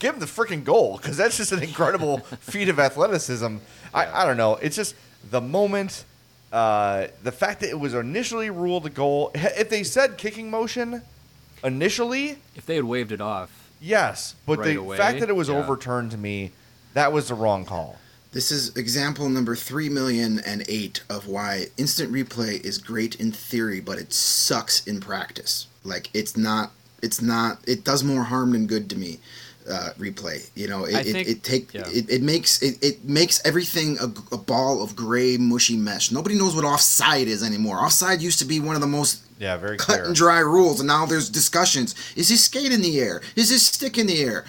[0.00, 3.56] give him the freaking goal because that's just an incredible feat of athleticism.
[3.92, 4.56] I, I don't know.
[4.56, 4.94] It's just
[5.30, 6.04] the moment,
[6.52, 9.30] uh, the fact that it was initially ruled a goal.
[9.34, 11.02] If they said kicking motion
[11.62, 15.36] initially, if they had waved it off, yes, but Right the away, fact that it
[15.36, 15.56] was yeah.
[15.56, 16.52] overturned to me,
[16.92, 17.98] that was the wrong call.
[18.32, 23.30] This is example number three million and eight of why instant replay is great in
[23.30, 25.68] theory, but it sucks in practice.
[25.84, 29.20] Like it's not, it's not, it does more harm than good to me.
[29.66, 31.84] Uh, replay, you know, it, I it, think- it take yeah.
[31.88, 34.04] it, it makes it, it makes everything a,
[34.34, 36.12] a ball of gray mushy mesh.
[36.12, 37.78] Nobody knows what offside is anymore.
[37.82, 40.04] Offside used to be one of the most Yeah, very cut clear.
[40.04, 41.94] and dry rules, and now there's discussions.
[42.14, 43.22] Is his skate in the air?
[43.36, 44.44] Is his stick in the air?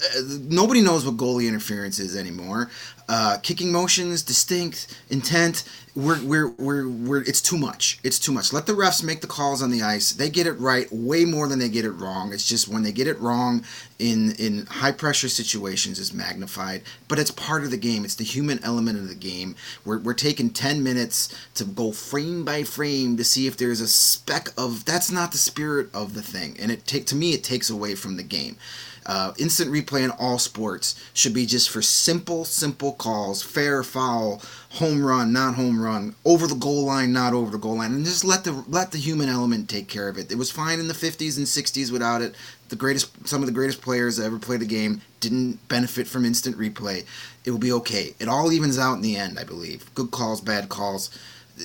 [0.00, 2.70] Uh, nobody knows what goalie interference is anymore.
[3.12, 5.64] Uh, kicking motions, distinct intent.
[5.96, 7.98] We're, we're, we're, we're, it's too much.
[8.04, 8.52] It's too much.
[8.52, 10.12] Let the refs make the calls on the ice.
[10.12, 12.32] They get it right way more than they get it wrong.
[12.32, 13.64] It's just when they get it wrong
[13.98, 16.82] in in high pressure situations, is magnified.
[17.08, 18.04] But it's part of the game.
[18.04, 19.56] It's the human element of the game.
[19.84, 23.88] We're, we're taking 10 minutes to go frame by frame to see if there's a
[23.88, 24.84] speck of.
[24.84, 26.56] That's not the spirit of the thing.
[26.60, 28.56] And it take to me, it takes away from the game.
[29.10, 34.40] Uh, instant replay in all sports should be just for simple, simple calls, fair, foul,
[34.74, 38.04] home run, not home run, over the goal line, not over the goal line, and
[38.04, 40.30] just let the let the human element take care of it.
[40.30, 42.36] It was fine in the 50s and 60s without it.
[42.68, 46.24] The greatest, some of the greatest players that ever played the game didn't benefit from
[46.24, 47.04] instant replay.
[47.44, 48.14] It will be okay.
[48.20, 49.92] It all evens out in the end, I believe.
[49.96, 51.10] Good calls, bad calls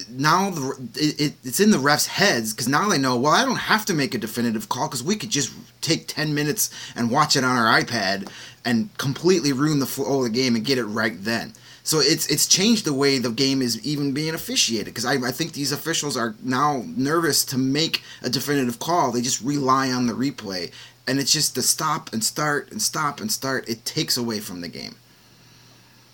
[0.10, 3.16] now the, it, it, it's in the refs' heads because now they know.
[3.16, 5.54] Well, I don't have to make a definitive call because we could just
[5.86, 8.30] take ten minutes and watch it on our iPad
[8.64, 11.54] and completely ruin the flow of the game and get it right then.
[11.84, 15.32] So it's it's changed the way the game is even being officiated because I, I
[15.32, 19.12] think these officials are now nervous to make a definitive call.
[19.12, 20.72] They just rely on the replay
[21.08, 23.70] and it's just the stop and start and stop and start.
[23.70, 24.96] It takes away from the game.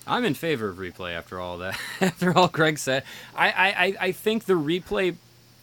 [0.05, 1.80] I'm in favor of replay after all that.
[2.01, 3.03] after all Greg said,
[3.36, 5.15] I, I, I think the replay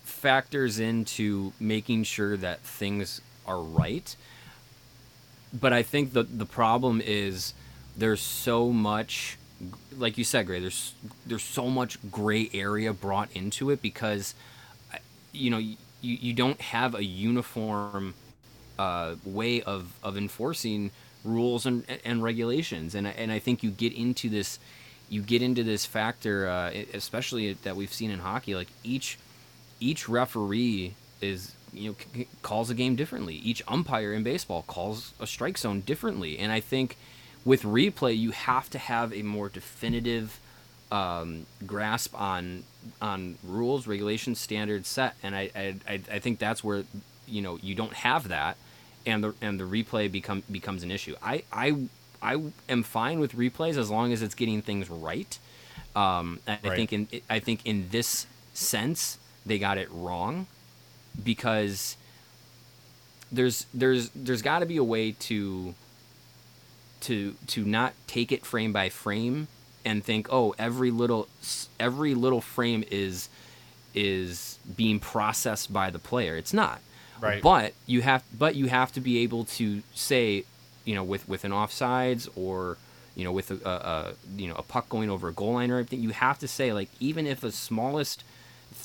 [0.04, 4.14] factors into making sure that things are right.
[5.52, 7.54] But I think the the problem is
[7.96, 9.38] there's so much,
[9.96, 10.60] like you said, Gray.
[10.60, 10.94] There's
[11.26, 14.34] there's so much gray area brought into it because,
[15.32, 18.14] you know, you, you don't have a uniform
[18.78, 20.90] uh, way of, of enforcing
[21.24, 22.94] rules and, and regulations.
[22.94, 24.58] And, and I think you get into this,
[25.08, 28.54] you get into this factor, uh, especially that we've seen in hockey.
[28.54, 29.18] Like each
[29.80, 33.34] each referee is you know c- calls a game differently.
[33.36, 36.38] Each umpire in baseball calls a strike zone differently.
[36.38, 36.96] And I think
[37.44, 40.40] with replay, you have to have a more definitive
[40.90, 42.64] um, grasp on
[43.00, 45.16] on rules, regulations, standards set.
[45.22, 46.84] And I, I I think that's where
[47.26, 48.56] you know you don't have that
[49.06, 51.14] and the and the replay become becomes an issue.
[51.22, 51.88] I I
[52.22, 55.38] I am fine with replays as long as it's getting things right.
[55.94, 56.70] Um, I Right.
[56.70, 60.46] think in I think in this sense they got it wrong
[61.22, 61.96] because
[63.30, 65.74] there's there's there's got to be a way to
[67.00, 69.48] to to not take it frame by frame
[69.84, 71.28] and think oh every little
[71.78, 73.28] every little frame is
[73.94, 76.80] is being processed by the player it's not
[77.20, 77.42] Right.
[77.42, 80.44] but you have but you have to be able to say
[80.84, 82.76] you know with with an offsides or
[83.16, 85.70] you know with a, a, a you know a puck going over a goal line
[85.72, 88.22] or everything you have to say like even if the smallest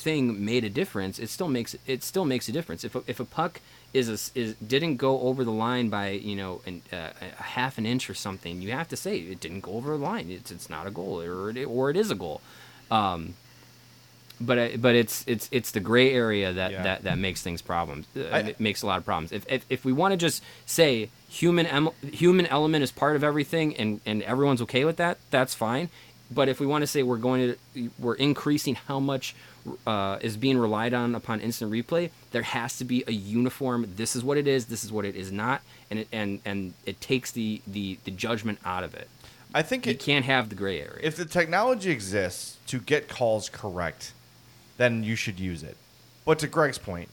[0.04, 3.18] thing made a difference it still makes it still makes a difference if a, if
[3.20, 3.52] a puck
[4.00, 7.78] is a, is didn't go over the line by you know an, uh, a half
[7.78, 10.50] an inch or something you have to say it didn't go over the line it's,
[10.56, 12.40] it's not a goal or it, or it is a goal
[12.90, 13.34] um,
[14.40, 16.82] but I- but it's it's it's the gray area that Yeah.
[16.82, 18.04] that, that makes things problems.
[18.16, 19.30] Uh, I- it makes a lot of problems.
[19.32, 21.94] If if, if we want to just say human em-
[22.24, 25.88] human element is part of everything and and everyone's okay with that, that's fine.
[26.30, 29.34] But if we want to say we're going to we're increasing how much
[29.86, 33.86] uh, is being relied on upon instant replay, there has to be a uniform.
[33.96, 34.66] This is what it is.
[34.66, 35.60] This is what it is not,
[35.90, 39.08] and it and and it takes the the the judgment out of it.
[39.54, 40.98] I think You it, can't have the gray area.
[41.02, 44.12] if the technology exists to get calls correct,
[44.78, 45.76] then you should use it.
[46.24, 47.08] But to Greg's point,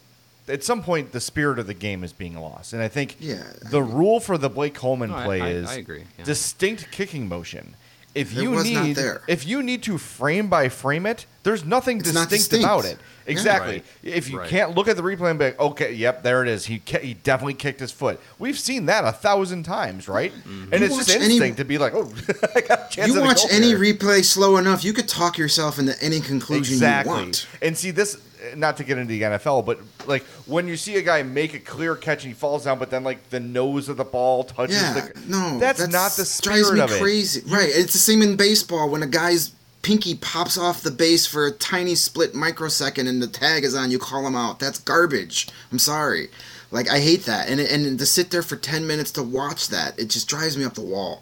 [0.47, 3.43] at some point the spirit of the game is being lost, and I think Yeah,
[3.70, 6.24] the rule for the Blake Coleman No, play I- is I agree, yeah.
[6.26, 7.76] distinct kicking motion.
[8.14, 9.22] If It you was need, not there.
[9.28, 12.66] if you need to frame by frame it, there's nothing It's not distinct, distinct.
[12.66, 12.97] about it.
[13.26, 13.32] Yeah.
[13.32, 13.74] Exactly.
[13.76, 13.86] Right.
[14.03, 14.49] If you Right.
[14.49, 16.66] can't look at the replay and be like, okay, yep, there it is.
[16.66, 18.20] He ki- he definitely kicked his foot.
[18.38, 20.34] We've seen that a thousand times, right?
[20.34, 20.74] Mm-hmm.
[20.74, 22.12] And You it's just watch any- to be like, oh,
[22.55, 23.14] I got a chance.
[23.14, 23.80] You watch any here.
[23.80, 27.14] replay slow enough, you could talk yourself into any conclusion exactly.
[27.14, 27.47] you want.
[27.62, 28.18] And see this,
[28.56, 31.60] not to get into the NFL, but like when you see a guy make a
[31.60, 34.82] clear catch and he falls down, but then like the nose of the ball touches
[34.82, 35.20] Yeah, the.
[35.28, 37.02] no, that's, that's not the drives spirit me of it.
[37.02, 37.42] crazy.
[37.48, 39.52] Right, it's the same in baseball when a guy's
[39.84, 43.89] pinky pops off the base for a tiny split microsecond and the tag is on.
[43.92, 44.60] You call him out.
[44.60, 45.48] That's garbage.
[45.72, 46.30] I'm sorry.
[46.72, 50.00] Like I hate that, and and to sit there for ten minutes to watch that,
[50.00, 51.22] it just drives me up the wall.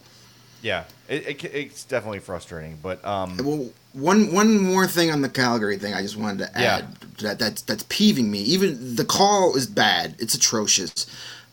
[0.62, 5.30] Yeah, it, it, it's definitely frustrating, but um, Well, one one more thing on the
[5.30, 6.78] Calgary thing, I just wanted to Yeah.
[6.78, 8.40] add that that's that's peeving me.
[8.44, 11.06] Even the call is bad; it's atrocious.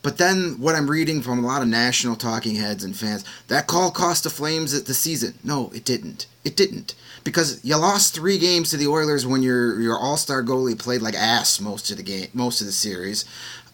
[0.03, 3.67] But then what I'm reading from a lot of national talking heads and fans, that
[3.67, 5.35] call cost the Flames the season.
[5.43, 6.27] No, it didn't.
[6.45, 10.45] It didn't because you lost three games to the Oilers when your your All Star
[10.45, 13.25] goalie played like ass most of the game, most of the series.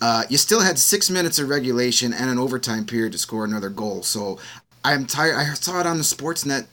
[0.01, 3.69] Uh, you still had six minutes of regulation and an overtime period to score another
[3.69, 4.03] goal.
[4.03, 4.39] So
[4.85, 5.37] I'm tired.
[5.37, 6.65] I saw it on the Sportsnet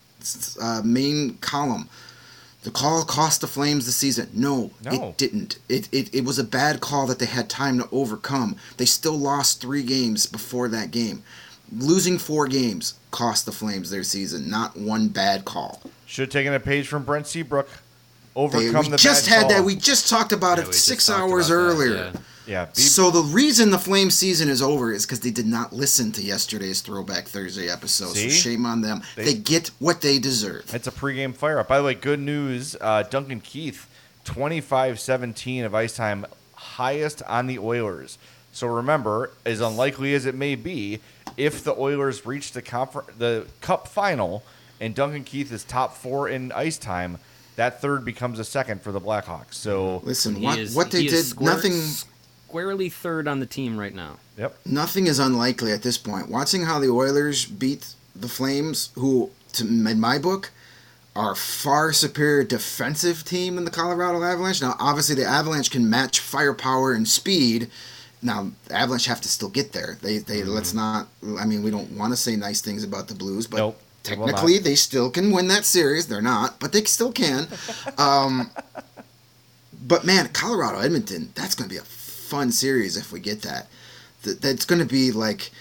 [0.61, 1.89] uh, main column.
[2.63, 4.29] The call cost the Flames the season.
[4.33, 4.91] No, No.
[4.91, 5.59] it didn't.
[5.69, 8.57] It, it it was a bad call that they had time to overcome.
[8.77, 11.23] They still lost three games before that game.
[11.71, 15.81] Losing four games cost the Flames their season, not one bad call.
[16.05, 17.69] should have taken a page from Brent Seabrook.
[18.35, 19.49] Overcome They, Overcome we the just had call.
[19.49, 19.63] that.
[19.63, 21.95] We just talked about Yeah, it six hours about that, earlier.
[21.95, 22.11] yeah.
[22.49, 22.65] Yeah.
[22.65, 26.11] Be, So the reason the Flame season is over is because they did not listen
[26.13, 28.15] to yesterday's Throwback Thursday episode.
[28.15, 28.29] See?
[28.29, 29.01] So shame on them.
[29.15, 30.73] They- They, get what they deserve.
[30.73, 31.67] It's a pregame fire up.
[31.67, 32.75] By the way, good news.
[32.81, 33.87] Uh, Duncan Keith,
[34.25, 36.25] 25-17 of ice time,
[36.55, 38.17] highest on the Oilers.
[38.51, 40.99] So remember, as unlikely as it may be,
[41.37, 44.43] if the Oilers reach the confer- the Cup final
[44.81, 47.19] and Duncan Keith is top four in ice time,
[47.55, 49.53] that third becomes a second for the Blackhawks.
[49.53, 51.81] So Listen, what is- what they did, square- nothing.
[52.49, 54.17] Squarely third on the team right now.
[54.37, 56.29] yep, nothing is unlikely at this point.
[56.29, 60.51] Watching how the Oilers beat the Flames, who, to, in my book,
[61.15, 64.61] are far superior defensive team than the Colorado Avalanche.
[64.61, 67.69] Now, obviously, the Avalanche can match firepower and speed,
[68.21, 69.97] now Avalanche have to still get there.
[70.01, 71.07] They they let's not.
[71.39, 74.15] I mean, we don't want to say nice things about the Blues, but Nope, they
[74.15, 76.07] technically they still can win that series.
[76.07, 77.47] They're not, but they still can.
[77.97, 78.51] um,
[79.87, 81.83] but man, Colorado Edmonton, that's going to be a
[82.29, 83.67] fun series if we get that.
[84.23, 85.51] That that's going to be like.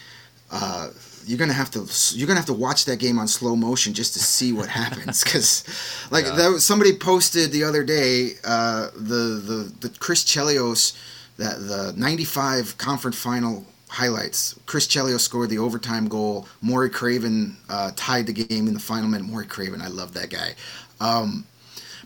[0.50, 0.90] Uh,
[1.28, 4.14] you're gonna have to you're gonna have to watch that game on slow motion just
[4.14, 5.62] to see what happens because
[6.10, 10.96] like that was, somebody posted the other day uh, the the the Chris Chelios
[11.36, 17.90] that the 95 conference final highlights Chris Chelios scored the overtime goal Murray Craven uh,
[17.94, 20.54] tied the game in the final minute Murray Craven I love that guy
[21.00, 21.46] um,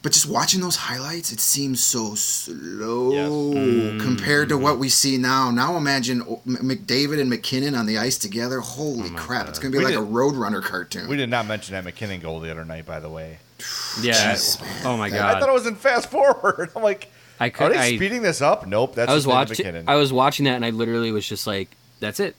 [0.02, 4.00] but just watching those highlights, it seems so slow mm.
[4.00, 4.90] compared to what we mm-hmm.
[4.90, 5.50] see now.
[5.52, 8.58] Now imagine McDavid and MacKinnon on the ice together.
[8.58, 9.48] Holy oh crap!
[9.48, 11.08] It's gonna be We like did- a Roadrunner cartoon.
[11.08, 13.38] We did not mention that MacKinnon goal the other night, by the way.
[14.00, 14.32] Yeah.
[14.32, 15.36] Jeez, oh my god!
[15.36, 16.70] I thought it was in fast forward.
[16.76, 18.66] I'm like, I are they I, speeding this up?
[18.66, 19.66] Nope, that's I was just into watching.
[19.66, 19.88] MacKinnon.
[19.88, 21.68] I was watching that, and I literally was just like,
[22.00, 22.34] "That's it.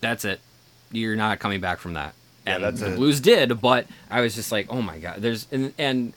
[0.00, 0.40] That's it.
[0.92, 2.14] You're not coming back from that."
[2.46, 2.96] Yeah, And that's the it.
[2.96, 6.12] Blues did, but I was just like, "Oh my god!" There's and and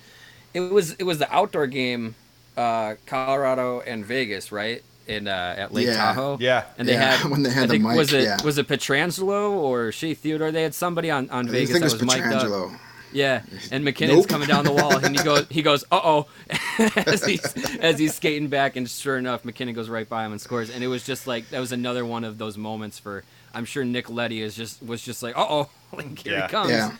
[0.54, 2.16] it was it was the outdoor game,
[2.58, 4.84] uh, Colorado and Vegas, right?
[5.08, 5.94] In uh, at Lake Yeah.
[5.94, 6.38] Tahoe.
[6.40, 6.66] Yeah.
[6.78, 8.38] And they Yeah, had when they had I the think, mic, Was it yeah.
[8.44, 10.52] was it Pietrangelo or Shea Theodore?
[10.52, 12.52] They had somebody on on I Vegas think it that was was mic'd up.
[12.52, 12.80] Pietrangelo.
[13.12, 13.42] Yeah,
[13.72, 14.28] and MacKinnon's Nope.
[14.28, 16.28] coming down the wall, and he goes, he goes, uh oh,
[17.08, 20.40] as he's as he's skating back, and sure enough, MacKinnon goes right by him and
[20.42, 23.24] scores, and it was just like that was another one of those moments for
[23.54, 26.42] I'm sure Nick Leddy is just was just like, uh oh, like here Yeah.
[26.42, 26.92] he comes, Yeah.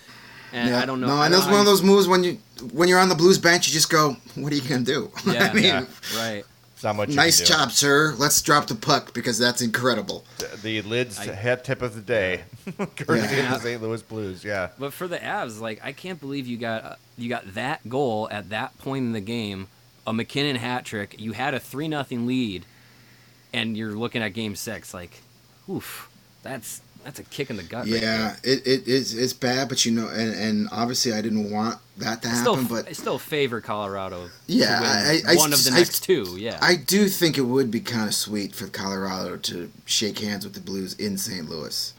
[0.54, 0.80] And yeah.
[0.82, 2.38] I don't know, No, I and don't that's one of those moves when you
[2.74, 5.50] when you're on the Blues bench, you just go, "What are you gonna do?" Yeah,
[5.50, 5.86] I mean, Yeah.
[6.18, 6.44] right,
[6.74, 7.10] it's not much.
[7.10, 8.16] nice job, sir.
[8.18, 10.26] Let's drop the puck because that's incredible.
[10.64, 12.42] The lids I- hat tip of the day,
[12.96, 13.54] courtesy Yeah.
[13.56, 13.82] of the St.
[13.82, 14.44] Louis Blues.
[14.44, 17.88] Yeah, but for the Avs, like I can't believe you got uh, you got that
[17.88, 19.68] goal at that point in the game,
[20.08, 22.66] a MacKinnon hat trick, you had a three nothing lead,
[23.54, 25.22] and you're looking at Game Six, like,
[25.70, 26.10] oof,
[26.44, 27.86] that's that's a kick in the gut.
[27.86, 31.52] right Yeah, it, it it's it's bad, but you know, and, and obviously I didn't
[31.52, 34.30] want that to I still, happen, but I still favor Colorado.
[34.48, 36.36] Yeah, to win I- I- one of the I- next two.
[36.38, 40.44] Yeah, I do think it would be kind of sweet for Colorado to shake hands
[40.46, 41.50] with the Blues in St.
[41.50, 41.94] Louis.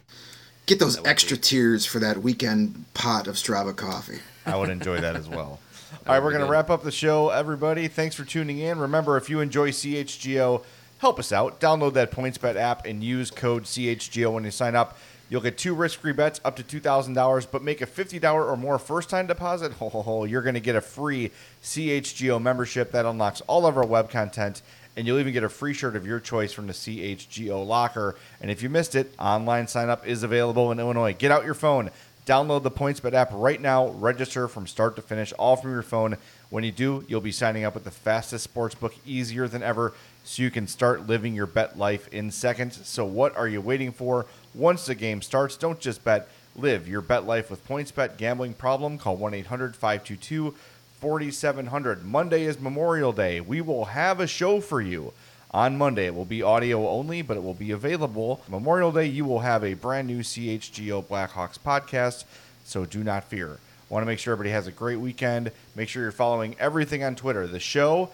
[0.67, 4.19] Get those extra be- tiers for that weekend pot of Strava coffee.
[4.47, 5.59] I would enjoy that as well.
[6.07, 6.53] All right, we're going to good.
[6.53, 7.89] wrap up the show, everybody.
[7.89, 8.79] Thanks for tuning in.
[8.79, 10.63] Remember, if you enjoy CHGO,
[11.01, 11.61] help us out.
[11.61, 14.97] Download that PointsBet app and use code CHGO when you sign up.
[15.31, 19.27] You'll get two risk-free bets up to $2,000, but make a $50 or more first-time
[19.27, 19.73] deposit.
[19.75, 20.25] Ho, ho, ho.
[20.25, 21.31] You're going to get a free
[21.63, 24.61] CHGO membership that unlocks all of our web content,
[24.97, 28.17] and you'll even get a free shirt of your choice from the CHGO locker.
[28.41, 31.15] And if you missed it, online sign-up is available in Illinois.
[31.15, 31.91] Get out your phone.
[32.27, 33.89] Download the PointsBet app right now.
[33.89, 36.17] Register from start to finish, all from your phone.
[36.51, 39.93] When you do, you'll be signing up with the fastest sportsbook easier than ever,
[40.25, 42.81] so you can start living your bet life in seconds.
[42.87, 44.27] So, what are you waiting for?
[44.55, 48.17] Once the game starts, don't just bet, live your bet life with PointsBet.
[48.17, 48.99] Gambling problem?
[48.99, 50.55] Call 1 800 522
[51.01, 52.05] 4700.
[52.05, 53.41] Monday is Memorial Day.
[53.41, 55.13] We will have a show for you.
[55.53, 58.41] On Monday, it will be audio only, but it will be available.
[58.49, 62.25] Memorial Day, you will have a brand new CHGO Blackhawks podcast,
[62.65, 63.59] so do not fear.
[63.89, 65.51] Want to make sure everybody has a great weekend.
[65.75, 67.49] Make sure you're following everything on Twitter.
[67.49, 68.11] The show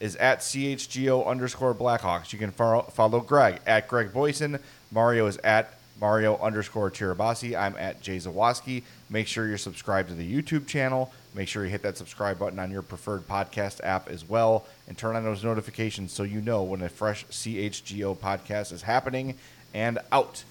[0.00, 2.32] is at CHGO underscore Blackhawks.
[2.32, 4.58] You can follow, follow Greg at Greg Boysen.
[4.90, 7.56] Mario is at Mario underscore Tirabassi.
[7.56, 8.82] I'm at Jay Zawaski.
[9.10, 11.12] Make sure you're subscribed to the YouTube channel.
[11.34, 14.96] Make sure you hit that subscribe button on your preferred podcast app as well and
[14.96, 19.34] turn on those notifications so you know when a fresh CHGO podcast is happening
[19.74, 20.42] and out.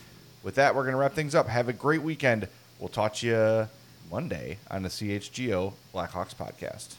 [0.43, 1.47] With that, we're going to wrap things up.
[1.47, 2.47] Have a great weekend.
[2.79, 3.67] We'll talk to you
[4.09, 6.98] Monday on the CHGO Blackhawks podcast.